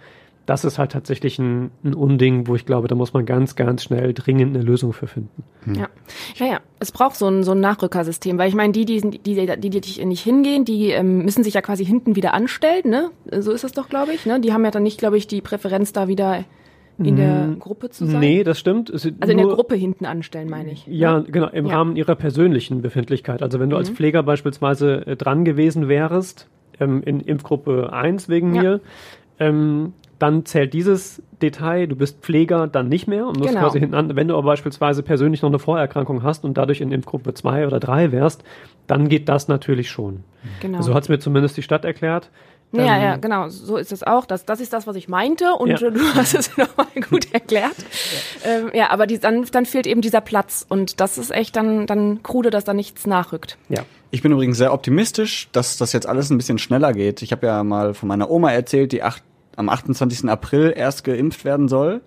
das 0.46 0.64
ist 0.64 0.78
halt 0.78 0.92
tatsächlich 0.92 1.38
ein, 1.38 1.70
ein, 1.85 1.94
Unding, 1.94 2.46
wo 2.46 2.54
ich 2.54 2.66
glaube, 2.66 2.88
da 2.88 2.94
muss 2.94 3.12
man 3.12 3.24
ganz, 3.24 3.57
ganz 3.57 3.83
schnell 3.83 4.12
dringend 4.12 4.54
eine 4.54 4.64
Lösung 4.64 4.92
für 4.92 5.07
finden. 5.07 5.42
Hm. 5.64 5.74
Ja. 5.74 5.88
ja, 6.37 6.46
ja, 6.46 6.61
es 6.80 6.92
braucht 6.92 7.16
so 7.16 7.28
ein, 7.28 7.44
so 7.44 7.52
ein 7.52 7.61
Nachrückersystem, 7.61 8.37
weil 8.38 8.48
ich 8.48 8.54
meine, 8.54 8.72
die, 8.72 8.85
die, 8.85 9.00
die, 9.00 9.46
die, 9.59 9.70
die 9.70 10.04
nicht 10.04 10.22
hingehen, 10.22 10.64
die 10.64 10.90
ähm, 10.90 11.24
müssen 11.24 11.44
sich 11.44 11.54
ja 11.54 11.62
quasi 11.62 11.85
hinten 11.85 12.16
wieder 12.16 12.35
anstellen, 12.35 12.85
ne? 12.85 13.11
So 13.38 13.52
ist 13.52 13.64
das 13.64 13.72
doch, 13.72 13.88
glaube 13.88 14.12
ich, 14.12 14.26
ne? 14.26 14.40
Die 14.40 14.52
haben 14.52 14.64
ja 14.64 14.70
dann 14.70 14.83
nicht, 14.83 14.98
glaube 14.98 15.16
ich, 15.16 15.26
die 15.26 15.40
Präferenz 15.40 15.92
da 15.92 16.09
wieder 16.09 16.44
in 16.98 17.16
der 17.16 17.44
hm, 17.44 17.59
Gruppe 17.59 17.90
zu 17.90 18.07
sein? 18.07 18.20
Nee, 18.20 18.44
das 18.44 18.59
stimmt. 18.59 18.92
also 18.92 19.09
in 19.09 19.37
der 19.37 19.46
Gruppe 19.46 19.74
hinten 19.74 20.07
anstellen, 20.07 20.48
meine 20.48 20.70
ich. 20.70 20.87
Ja, 20.87 21.18
ne? 21.18 21.24
genau, 21.24 21.48
im 21.48 21.66
ja. 21.66 21.74
Rahmen 21.74 21.96
ihrer 21.96 22.14
persönlichen 22.14 22.83
Befindlichkeit. 22.83 23.42
Also 23.42 23.59
wenn 23.59 23.68
du 23.68 23.76
mhm. 23.76 23.80
als 23.80 23.90
Pfleger 23.90 24.22
beispielsweise 24.22 25.07
äh, 25.07 25.16
dran 25.16 25.44
gewesen 25.44 25.88
wärst, 25.88 26.48
ähm, 26.78 27.02
in 27.04 27.20
Impfgruppe 27.20 27.92
1 27.92 28.28
wegen 28.28 28.54
ja. 28.54 28.62
mir, 28.62 28.80
ähm, 29.40 29.92
dann 30.18 30.44
zählt 30.46 30.72
dieses 30.72 31.22
Detail, 31.42 31.87
du 31.87 31.96
bist 31.96 32.20
Pfleger, 32.22 32.66
dann 32.66 32.88
nicht 32.88 33.07
mehr 33.09 33.27
und 33.27 33.37
musst 33.38 33.50
Genau. 33.50 33.61
quasi 33.62 33.81
hinten 33.81 33.94
an. 33.94 34.14
Wenn 34.16 34.29
du 34.29 34.35
aber 34.37 34.46
beispielsweise 34.46 35.03
persönlich 35.03 35.42
noch 35.42 35.50
eine 35.50 35.59
Vorerkrankung 35.59 36.22
hast 36.22 36.44
und 36.44 36.57
dadurch 36.57 36.81
in 36.81 36.92
Impfgruppe 36.92 37.35
2 37.35 37.66
oder 37.66 37.81
3 37.81 38.12
wärst, 38.12 38.44
dann 38.87 39.09
geht 39.09 39.29
das 39.29 39.48
natürlich 39.48 39.90
schon. 39.90 40.24
Genau. 40.61 40.81
So 40.83 40.94
hat 40.94 41.03
es 41.05 41.09
mir 41.09 41.18
zumindest 41.18 41.57
die 41.57 41.62
Stadt 41.62 41.85
erklärt. 41.85 42.31
Ja, 42.72 42.81
Ähm, 42.96 43.03
ja, 43.03 43.16
genau, 43.16 43.48
so 43.50 43.77
ist 43.77 43.92
es 43.92 44.03
auch. 44.03 44.24
Das, 44.27 44.46
das 44.46 44.61
ist 44.61 44.72
das, 44.72 44.87
was 44.87 44.96
ich 44.96 45.09
meinte 45.09 45.53
und 45.55 45.68
Ja. 45.68 45.77
du 45.90 46.00
hast 46.14 46.35
es 46.35 46.57
nochmal 46.57 46.87
gut 47.09 47.33
erklärt. 47.33 47.74
Ähm, 48.44 48.70
ja, 48.74 48.90
aber 48.90 49.07
die, 49.07 49.18
dann, 49.18 49.44
dann 49.53 49.64
fehlt 49.66 49.87
eben 49.87 50.00
dieser 50.00 50.20
Platz 50.20 50.66
und 50.68 51.00
das 51.00 51.18
ist 51.18 51.31
echt 51.31 51.55
dann, 51.57 51.87
dann 51.87 52.22
krude, 52.22 52.50
dass 52.50 52.64
da 52.64 52.74
nichts 52.74 53.07
nachrückt. 53.07 53.59
Ja. 53.68 53.83
Ich 54.11 54.22
bin 54.22 54.33
übrigens 54.33 54.59
sehr 54.59 54.72
optimistisch, 54.72 55.48
dass 55.53 55.77
das 55.77 55.92
jetzt 55.92 56.07
alles 56.09 56.31
ein 56.31 56.37
bisschen 56.37 56.59
schneller 56.59 56.92
geht. 56.92 57.22
Ich 57.22 57.33
habe 57.33 57.46
ja 57.46 57.62
mal 57.64 57.94
von 57.94 58.09
meiner 58.09 58.31
Oma 58.31 58.53
erzählt, 58.53 58.92
die 58.92 59.03
acht, 59.03 59.22
am 59.57 59.69
28. 59.69 60.29
April 60.29 60.73
erst 60.77 61.05
geimpft 61.05 61.45
werden 61.45 61.69
soll. 61.69 62.01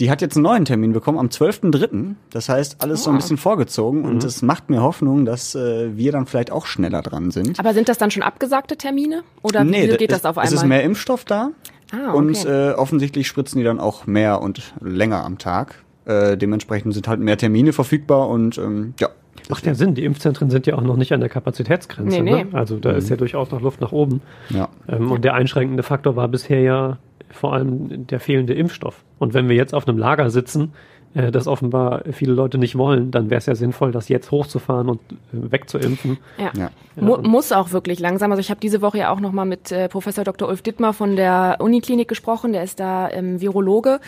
Die 0.00 0.10
hat 0.12 0.20
jetzt 0.20 0.36
einen 0.36 0.44
neuen 0.44 0.64
Termin 0.64 0.92
bekommen 0.92 1.18
am 1.18 1.26
12.3. 1.26 2.14
Das 2.30 2.48
heißt, 2.48 2.82
alles 2.82 3.02
so 3.02 3.10
ein 3.10 3.16
Ah. 3.16 3.18
bisschen 3.18 3.36
vorgezogen 3.36 4.04
und 4.04 4.22
es 4.22 4.42
macht 4.42 4.70
mir 4.70 4.80
Hoffnung, 4.80 5.24
dass 5.24 5.56
äh, 5.56 5.96
wir 5.96 6.12
dann 6.12 6.26
vielleicht 6.26 6.52
auch 6.52 6.66
schneller 6.66 7.02
dran 7.02 7.32
sind. 7.32 7.58
Aber 7.58 7.74
sind 7.74 7.88
das 7.88 7.98
dann 7.98 8.12
schon 8.12 8.22
abgesagte 8.22 8.76
Termine? 8.76 9.24
Oder 9.42 9.66
wie 9.66 9.96
geht 9.96 10.12
das 10.12 10.24
auf 10.24 10.38
einmal? 10.38 10.46
Es 10.46 10.52
ist 10.52 10.64
mehr 10.64 10.84
Impfstoff 10.84 11.24
da 11.24 11.50
ah, 11.90 12.10
okay. 12.10 12.16
und 12.16 12.44
äh, 12.44 12.70
offensichtlich 12.74 13.26
spritzen 13.26 13.58
die 13.58 13.64
dann 13.64 13.80
auch 13.80 14.06
mehr 14.06 14.40
und 14.40 14.72
länger 14.80 15.24
am 15.24 15.38
Tag. 15.38 15.74
Äh, 16.04 16.36
dementsprechend 16.36 16.94
sind 16.94 17.08
halt 17.08 17.18
mehr 17.18 17.36
Termine 17.36 17.72
verfügbar 17.72 18.28
und 18.28 18.56
ähm, 18.56 18.94
ja. 19.00 19.08
Macht 19.48 19.66
ja 19.66 19.74
Sinn, 19.74 19.94
die 19.94 20.04
Impfzentren 20.04 20.50
sind 20.50 20.66
ja 20.66 20.76
auch 20.76 20.82
noch 20.82 20.96
nicht 20.96 21.12
an 21.12 21.20
der 21.20 21.28
Kapazitätsgrenze. 21.28 22.22
Nee, 22.22 22.32
nee. 22.32 22.44
Ne? 22.44 22.50
Also 22.52 22.76
da 22.76 22.92
ist 22.92 23.08
ja 23.08 23.16
durchaus 23.16 23.50
noch 23.50 23.60
Luft 23.60 23.80
nach 23.80 23.92
oben. 23.92 24.20
Ja. 24.50 24.68
Ähm, 24.88 25.10
Und 25.10 25.24
der 25.24 25.34
einschränkende 25.34 25.82
Faktor 25.82 26.16
war 26.16 26.28
bisher 26.28 26.60
ja 26.60 26.98
vor 27.30 27.54
allem 27.54 28.06
der 28.06 28.20
fehlende 28.20 28.54
Impfstoff. 28.54 29.04
Und 29.18 29.34
wenn 29.34 29.48
wir 29.48 29.56
jetzt 29.56 29.74
auf 29.74 29.86
einem 29.86 29.98
Lager 29.98 30.30
sitzen, 30.30 30.72
äh, 31.14 31.30
das 31.30 31.46
offenbar 31.46 32.02
viele 32.12 32.32
Leute 32.32 32.58
nicht 32.58 32.76
wollen, 32.76 33.10
dann 33.10 33.30
wäre 33.30 33.38
es 33.38 33.46
ja 33.46 33.54
sinnvoll, 33.54 33.92
das 33.92 34.08
jetzt 34.08 34.30
hochzufahren 34.30 34.88
und 34.88 35.00
äh, 35.10 35.52
wegzuimpfen. 35.52 36.18
Ja. 36.38 36.50
Ja. 36.56 36.70
Mu 36.96 37.18
muss 37.18 37.52
auch 37.52 37.72
wirklich 37.72 38.00
langsam. 38.00 38.30
Also 38.30 38.40
ich 38.40 38.50
habe 38.50 38.60
diese 38.60 38.82
Woche 38.82 38.98
ja 38.98 39.10
auch 39.10 39.20
noch 39.20 39.32
mal 39.32 39.44
mit 39.44 39.72
äh, 39.72 39.88
Professor 39.88 40.24
Dr. 40.24 40.48
Ulf 40.48 40.62
Dittmar 40.62 40.92
von 40.92 41.16
der 41.16 41.56
Uniklinik 41.60 42.08
gesprochen. 42.08 42.52
Der 42.52 42.62
ist 42.62 42.80
da 42.80 43.10
ähm, 43.10 43.40
Virologe 43.40 44.00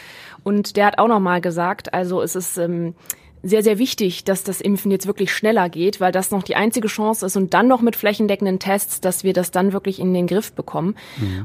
und 0.44 0.76
der 0.76 0.86
hat 0.86 0.98
auch 0.98 1.08
noch 1.08 1.20
mal 1.20 1.40
gesagt, 1.40 1.94
also 1.94 2.20
es 2.22 2.36
ist 2.36 2.58
ähm, 2.58 2.94
sehr, 3.42 3.62
sehr 3.62 3.78
wichtig, 3.78 4.24
dass 4.24 4.44
das 4.44 4.60
Impfen 4.60 4.90
jetzt 4.90 5.06
wirklich 5.06 5.32
schneller 5.32 5.68
geht, 5.68 6.00
weil 6.00 6.12
das 6.12 6.30
noch 6.30 6.42
die 6.42 6.56
einzige 6.56 6.88
Chance 6.88 7.24
ist 7.24 7.36
und 7.36 7.54
dann 7.54 7.68
noch 7.68 7.80
mit 7.80 7.96
flächendeckenden 7.96 8.58
Tests, 8.58 9.00
dass 9.00 9.24
wir 9.24 9.32
das 9.32 9.50
dann 9.50 9.72
wirklich 9.72 9.98
in 9.98 10.12
den 10.12 10.26
Griff 10.26 10.52
bekommen. 10.52 10.94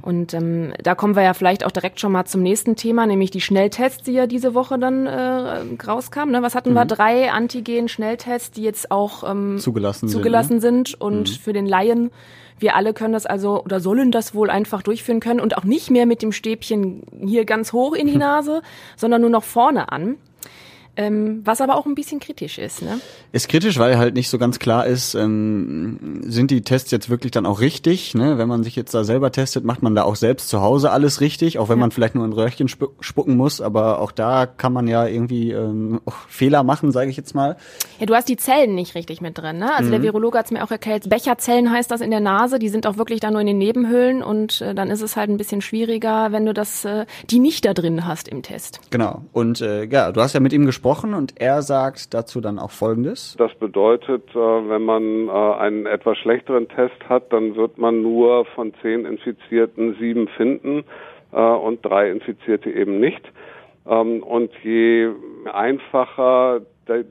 Und 0.02 0.34
ähm, 0.34 0.74
da 0.84 0.96
kommen 0.96 1.16
wir 1.16 1.24
ja 1.24 1.34
vielleicht 1.34 1.66
auch 1.66 1.72
direkt 1.72 2.00
schon 2.00 2.12
mal 2.12 2.26
zum 2.26 2.42
nächsten 2.42 2.76
Thema, 2.76 3.06
nämlich 3.06 3.32
die 3.32 3.42
Schnelltests, 3.42 4.04
die 4.04 4.12
ja 4.12 4.28
diese 4.28 4.54
Woche 4.54 4.78
dann 4.78 5.06
äh, 5.06 5.62
rauskamen. 5.86 6.32
Ne? 6.32 6.42
Was 6.42 6.56
hatten 6.56 6.74
wir? 6.74 6.86
Drei 6.86 7.32
Antigen-Schnelltests, 7.32 8.52
die 8.52 8.64
jetzt 8.64 8.92
auch 8.92 9.30
ähm, 9.30 9.58
Zugelassen 9.60 10.08
sind, 10.08 10.18
zugelassen 10.18 10.56
ne? 10.56 10.62
sind 10.62 11.00
und 11.00 11.30
für 11.30 11.54
den 11.54 11.66
Laien 11.66 12.12
wir 12.58 12.76
alle 12.76 12.94
können 12.94 13.14
das 13.14 13.26
also 13.26 13.64
oder 13.64 13.80
sollen 13.80 14.12
das 14.12 14.34
wohl 14.34 14.50
einfach 14.50 14.82
durchführen 14.82 15.20
können 15.20 15.40
und 15.40 15.58
auch 15.58 15.66
nicht 15.66 15.92
mehr 15.92 16.06
mit 16.06 16.22
dem 16.22 16.32
Stäbchen 16.32 17.04
hier 17.26 17.46
ganz 17.46 17.74
hoch 17.74 17.94
in 17.94 18.08
die 18.08 18.18
Nase, 18.18 18.62
sondern 18.96 19.22
nur 19.22 19.30
noch 19.30 19.44
vorne 19.44 19.92
an. 19.92 20.18
Ähm, 20.98 21.42
was 21.44 21.60
aber 21.60 21.76
auch 21.76 21.86
ein 21.86 21.96
bisschen 21.96 22.20
kritisch 22.20 22.58
ist, 22.58 22.82
ne? 22.82 23.00
Ist 23.34 23.50
kritisch, 23.50 23.78
weil 23.80 23.98
halt 23.98 24.16
nicht 24.16 24.30
so 24.30 24.38
ganz 24.38 24.60
klar 24.60 24.86
ist, 24.86 25.14
ähm, 25.14 26.22
sind 26.24 26.52
die 26.52 26.62
Tests 26.62 26.92
jetzt 26.92 27.10
wirklich 27.10 27.32
dann 27.32 27.46
auch 27.46 27.60
richtig? 27.60 28.16
Ne? 28.16 28.38
Wenn 28.38 28.48
man 28.48 28.64
sich 28.64 28.76
jetzt 28.76 28.94
da 28.94 29.04
selber 29.04 29.32
testet, 29.32 29.66
macht 29.66 29.84
man 29.84 29.94
da 29.94 30.04
auch 30.04 30.16
selbst 30.16 30.48
zu 30.48 30.62
Hause 30.62 30.92
alles 30.92 31.20
richtig, 31.20 31.60
auch 31.60 31.68
wenn 31.68 31.80
man 31.80 31.92
vielleicht 31.92 32.16
nur 32.16 32.24
ein 32.24 32.32
Röhrchen 32.32 32.68
spu 32.68 32.88
spucken 33.02 33.36
muss, 33.36 33.60
aber 33.60 34.00
auch 34.00 34.12
da 34.12 34.46
kann 34.46 34.72
man 34.72 34.88
ja 34.88 35.06
irgendwie 35.06 35.52
ähm, 35.52 36.00
auch 36.06 36.16
Fehler 36.30 36.64
machen, 36.64 36.92
sage 36.92 37.10
ich 37.10 37.18
jetzt 37.18 37.36
mal. 37.36 37.58
Ja, 38.00 38.06
du 38.06 38.16
hast 38.16 38.30
die 38.30 38.38
Zellen 38.38 38.74
nicht 38.74 38.96
richtig 38.96 39.20
mit 39.20 39.38
drin, 39.38 39.58
ne? 39.58 39.76
Also 39.76 39.92
der 39.92 40.02
Virologe 40.02 40.38
hat 40.38 40.46
es 40.46 40.52
mir 40.52 40.64
auch 40.64 40.72
erklärt, 40.72 41.10
Becherzellen 41.10 41.72
heißt 41.72 41.92
das 41.92 42.02
in 42.02 42.12
der 42.12 42.22
Nase, 42.22 42.58
die 42.58 42.70
sind 42.70 42.88
auch 42.88 42.98
wirklich 42.98 43.20
da 43.20 43.32
nur 43.32 43.42
in 43.42 43.48
den 43.48 43.58
Nebenhöhlen 43.58 44.24
und 44.24 44.62
äh, 44.62 44.74
dann 44.74 44.90
ist 44.90 45.02
es 45.02 45.18
halt 45.18 45.30
ein 45.30 45.38
bisschen 45.38 45.62
schwieriger, 45.62 46.32
wenn 46.32 46.46
du 46.46 46.54
das, 46.54 46.86
äh, 46.86 47.06
die 47.30 47.40
nicht 47.40 47.66
da 47.66 47.74
drin 47.74 48.06
hast 48.06 48.30
im 48.30 48.44
Test. 48.44 48.80
Genau. 48.92 49.24
Und 49.34 49.60
äh, 49.60 49.84
ja, 49.86 50.12
du 50.12 50.22
hast 50.22 50.34
ja 50.34 50.40
mit 50.40 50.54
ihm 50.54 50.66
gesprochen 50.66 50.85
und 50.86 51.41
er 51.41 51.63
sagt 51.63 52.13
dazu 52.13 52.41
dann 52.41 52.60
auch 52.60 52.69
Folgendes. 52.69 53.36
Das 53.39 53.54
bedeutet, 53.56 54.24
äh, 54.36 54.38
wenn 54.38 54.84
man 54.84 55.28
äh, 55.28 55.32
einen 55.32 55.88
etwas 55.88 56.15
schlechteren 56.19 56.67
Test 56.69 57.10
hat, 57.10 57.34
dann 57.34 57.56
wird 57.56 57.80
man 57.80 58.04
nur 58.04 58.45
von 58.54 58.71
zehn 58.84 59.06
Infizierten 59.06 59.95
sieben 60.00 60.28
finden 60.28 60.84
äh, 61.32 61.41
und 61.41 61.84
drei 61.84 62.12
Infizierte 62.12 62.69
eben 62.69 63.00
nicht. 63.00 63.21
Ähm, 63.88 64.21
Und 64.21 64.52
je 64.63 65.10
einfacher 65.52 66.62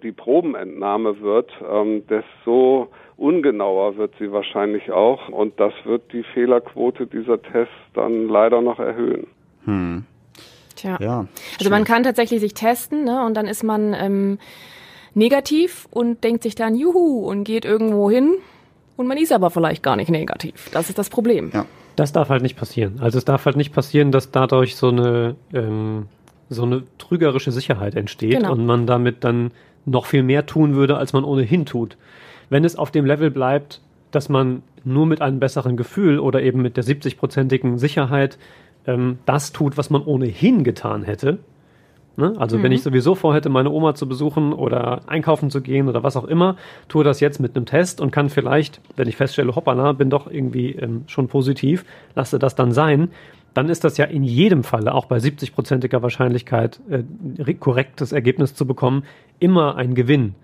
die 0.05 0.13
Probenentnahme 0.13 1.21
wird, 1.21 1.51
ähm, 1.69 2.05
desto 2.07 2.89
ungenauer 3.17 3.97
wird 3.97 4.13
sie 4.21 4.31
wahrscheinlich 4.31 4.93
auch. 4.93 5.29
Und 5.29 5.59
das 5.59 5.73
wird 5.85 6.13
die 6.13 6.23
Fehlerquote 6.23 7.09
dieser 7.09 7.43
Tests 7.43 7.75
dann 7.95 8.29
leider 8.29 8.61
noch 8.61 8.79
erhöhen. 8.79 9.27
Hm. 9.65 10.05
Tja. 10.85 10.99
Ja. 11.01 11.27
Also 11.59 11.71
man 11.71 11.85
kann 11.85 12.03
tatsächlich 12.03 12.41
sich 12.41 12.53
testen, 12.55 13.05
ne? 13.05 13.25
Und 13.25 13.35
dann 13.35 13.47
ist 13.47 13.65
man 13.65 13.95
ähm, 13.95 14.39
negativ 15.15 15.89
und 15.91 16.23
denkt 16.25 16.43
sich 16.43 16.55
dann 16.55 16.75
Juhu 16.77 17.27
und 17.29 17.45
geht 17.45 17.65
irgendwo 17.65 18.11
hin 18.11 18.35
und 18.97 19.07
man 19.07 19.17
ist 19.17 19.33
aber 19.33 19.51
vielleicht 19.51 19.83
gar 19.83 19.97
nicht 19.97 20.11
negativ. 20.11 20.71
Das 20.73 20.89
ist 20.89 20.99
das 20.99 21.09
Problem. 21.09 21.51
Ja. 21.55 21.67
Das 21.97 22.13
darf 22.13 22.29
halt 22.29 22.43
nicht 22.43 22.57
passieren. 22.57 22.99
Also 23.01 23.19
es 23.19 23.25
darf 23.25 23.47
halt 23.47 23.57
nicht 23.57 23.73
passieren, 23.73 24.11
dass 24.11 24.31
dadurch 24.33 24.77
so 24.77 24.89
eine 24.89 25.37
ähm, 25.53 26.07
so 26.51 26.65
eine 26.65 26.83
trügerische 26.99 27.53
Sicherheit 27.53 27.95
entsteht 27.95 28.33
Genau. 28.33 28.53
und 28.53 28.67
man 28.67 28.87
damit 28.87 29.25
dann 29.25 29.53
noch 29.87 30.07
viel 30.07 30.23
mehr 30.23 30.45
tun 30.47 30.75
würde, 30.75 30.97
als 30.97 31.13
man 31.13 31.25
ohnehin 31.25 31.65
tut. 31.67 31.97
Wenn 32.51 32.65
es 32.65 32.77
auf 32.77 32.91
dem 32.91 33.07
Level 33.07 33.31
bleibt, 33.31 33.81
dass 34.11 34.29
man 34.29 34.63
nur 34.85 35.07
mit 35.07 35.23
einem 35.23 35.41
besseren 35.41 35.77
Gefühl 35.77 36.19
oder 36.19 36.43
eben 36.43 36.61
mit 36.61 36.77
der 36.77 36.85
70-prozentigen 36.85 37.79
Sicherheit 37.79 38.39
ähm, 38.87 39.19
das 39.27 39.53
tut, 39.53 39.77
was 39.77 39.91
man 39.91 40.03
ohnehin 40.03 40.65
getan 40.65 41.03
hätte. 41.03 41.39
Ne? 42.17 42.33
Also 42.37 42.63
wenn 42.63 42.71
ich 42.71 42.83
sowieso 42.83 43.17
vorhätte, 43.17 43.49
meine 43.49 43.71
Oma 43.71 43.97
zu 43.97 44.09
besuchen 44.09 44.53
oder 44.53 45.01
einkaufen 45.09 45.51
zu 45.51 45.61
gehen 45.61 45.89
oder 45.89 46.05
was 46.05 46.17
auch 46.17 46.25
immer, 46.27 46.57
tue 46.87 47.03
das 47.03 47.19
jetzt 47.19 47.41
mit 47.41 47.57
einem 47.57 47.67
Test 47.67 48.01
und 48.01 48.13
kann 48.13 48.29
vielleicht, 48.29 48.81
wenn 48.95 49.09
ich 49.09 49.17
feststelle, 49.17 49.57
hoppala, 49.57 49.93
bin 49.93 50.11
doch 50.11 50.31
irgendwie 50.31 50.71
ähm, 50.73 51.03
schon 51.09 51.27
positiv, 51.27 51.85
lasse 52.15 52.39
das 52.39 52.55
dann 52.55 52.71
sein, 52.71 53.09
dann 53.53 53.69
ist 53.69 53.83
das 53.83 53.97
ja 53.97 54.05
in 54.05 54.23
jedem 54.23 54.63
Falle, 54.63 54.95
auch 54.95 55.07
bei 55.07 55.17
70-prozentiger 55.17 56.03
Wahrscheinlichkeit, 56.03 56.81
äh, 56.89 57.03
re- 57.41 57.55
korrektes 57.55 58.13
Ergebnis 58.13 58.55
zu 58.55 58.65
bekommen, 58.65 59.03
immer 59.41 59.77
ein 59.77 59.95
Gewinn. 59.95 60.35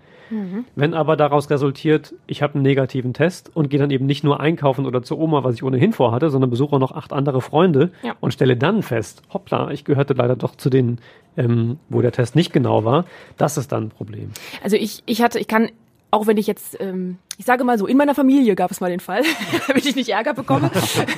Wenn 0.75 0.93
aber 0.93 1.15
daraus 1.17 1.49
resultiert, 1.49 2.13
ich 2.27 2.41
habe 2.41 2.55
einen 2.55 2.63
negativen 2.63 3.13
Test 3.13 3.51
und 3.55 3.69
gehe 3.69 3.79
dann 3.79 3.91
eben 3.91 4.05
nicht 4.05 4.23
nur 4.23 4.39
einkaufen 4.39 4.85
oder 4.85 5.03
zur 5.03 5.19
Oma, 5.19 5.43
was 5.43 5.55
ich 5.55 5.63
ohnehin 5.63 5.93
vorhatte, 5.93 6.29
sondern 6.29 6.49
besuche 6.49 6.79
noch 6.79 6.91
acht 6.93 7.13
andere 7.13 7.41
Freunde 7.41 7.91
Ja. 8.03 8.15
und 8.19 8.33
stelle 8.33 8.55
dann 8.57 8.81
fest, 8.83 9.21
hoppla, 9.33 9.71
ich 9.71 9.83
gehörte 9.85 10.13
leider 10.13 10.35
doch 10.35 10.55
zu 10.55 10.69
denen, 10.69 10.99
ähm, 11.37 11.77
wo 11.89 12.01
der 12.01 12.11
Test 12.11 12.35
nicht 12.35 12.53
genau 12.53 12.83
war, 12.85 13.05
das 13.37 13.57
ist 13.57 13.71
dann 13.71 13.85
ein 13.85 13.89
Problem. 13.89 14.31
Also 14.63 14.75
ich, 14.77 15.03
ich 15.05 15.21
hatte, 15.21 15.39
ich 15.39 15.47
kann, 15.47 15.69
auch 16.11 16.27
wenn 16.27 16.37
ich 16.37 16.45
jetzt, 16.45 16.79
ähm, 16.81 17.17
ich 17.37 17.45
sage 17.45 17.63
mal 17.63 17.77
so, 17.77 17.87
in 17.87 17.95
meiner 17.95 18.13
Familie 18.13 18.55
gab 18.55 18.69
es 18.69 18.81
mal 18.81 18.89
den 18.89 18.99
Fall, 18.99 19.23
damit 19.67 19.85
ich 19.85 19.95
nicht 19.95 20.09
Ärger 20.09 20.33
bekomme. 20.33 20.69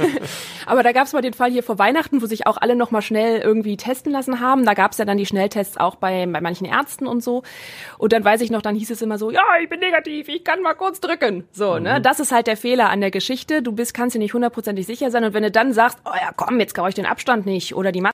Aber 0.68 0.84
da 0.84 0.92
gab 0.92 1.08
es 1.08 1.14
mal 1.14 1.22
den 1.22 1.34
Fall 1.34 1.52
hier 1.52 1.64
vor 1.64 1.80
Weihnachten, 1.80 2.22
wo 2.22 2.28
sich 2.28 2.46
auch 2.46 2.58
alle 2.58 2.76
noch 2.76 2.92
mal 2.92 3.02
schnell 3.02 3.42
irgendwie 3.42 3.76
testen 3.76 4.12
lassen 4.12 4.40
haben. 4.40 4.66
Da 4.66 4.76
gab 4.76 4.92
es 4.92 5.00
ja 5.00 5.06
dann 5.06 5.18
die 5.18 5.26
Schnelltests 5.26 5.78
auch 5.78 5.96
bei, 5.96 6.26
bei 6.28 6.42
manchen 6.42 6.66
Ärzten 6.66 7.08
und 7.08 7.24
so. 7.24 7.42
Und 7.98 8.14
dann 8.14 8.24
weiß 8.24 8.42
ich 8.42 8.52
noch, 8.52 8.62
dann 8.62 8.76
hieß 8.76 8.92
es 8.92 9.02
immer 9.02 9.18
so, 9.18 9.32
ja, 9.32 9.44
ich 9.62 9.68
bin 9.68 9.80
negativ, 9.80 10.30
ich 10.30 10.44
kann 10.44 10.62
mal 10.62 10.76
kurz 10.76 11.02
drücken. 11.02 11.44
So, 11.52 11.80
ne? 11.80 12.00
Das 12.00 12.20
ist 12.20 12.32
halt 12.32 12.46
der 12.48 12.56
Fehler 12.56 12.90
an 12.90 13.02
der 13.02 13.12
Geschichte. 13.12 13.64
Du 13.64 13.72
bist, 13.72 13.94
kannst 13.94 14.16
dir 14.16 14.20
nicht 14.20 14.34
hundertprozentig 14.34 14.86
sicher 14.86 15.10
sein. 15.10 15.24
Und 15.24 15.34
wenn 15.34 15.44
du 15.44 15.52
dann 15.52 15.74
sagst, 15.74 15.98
oh 16.06 16.16
ja, 16.16 16.32
komm, 16.36 16.60
jetzt 16.60 16.76
brauche 16.76 16.90
ich 16.90 16.96
den 16.96 17.08
Abstand 17.08 17.46
nicht 17.46 17.76
oder 17.76 17.92
die 17.92 18.02
Maske 18.02 18.02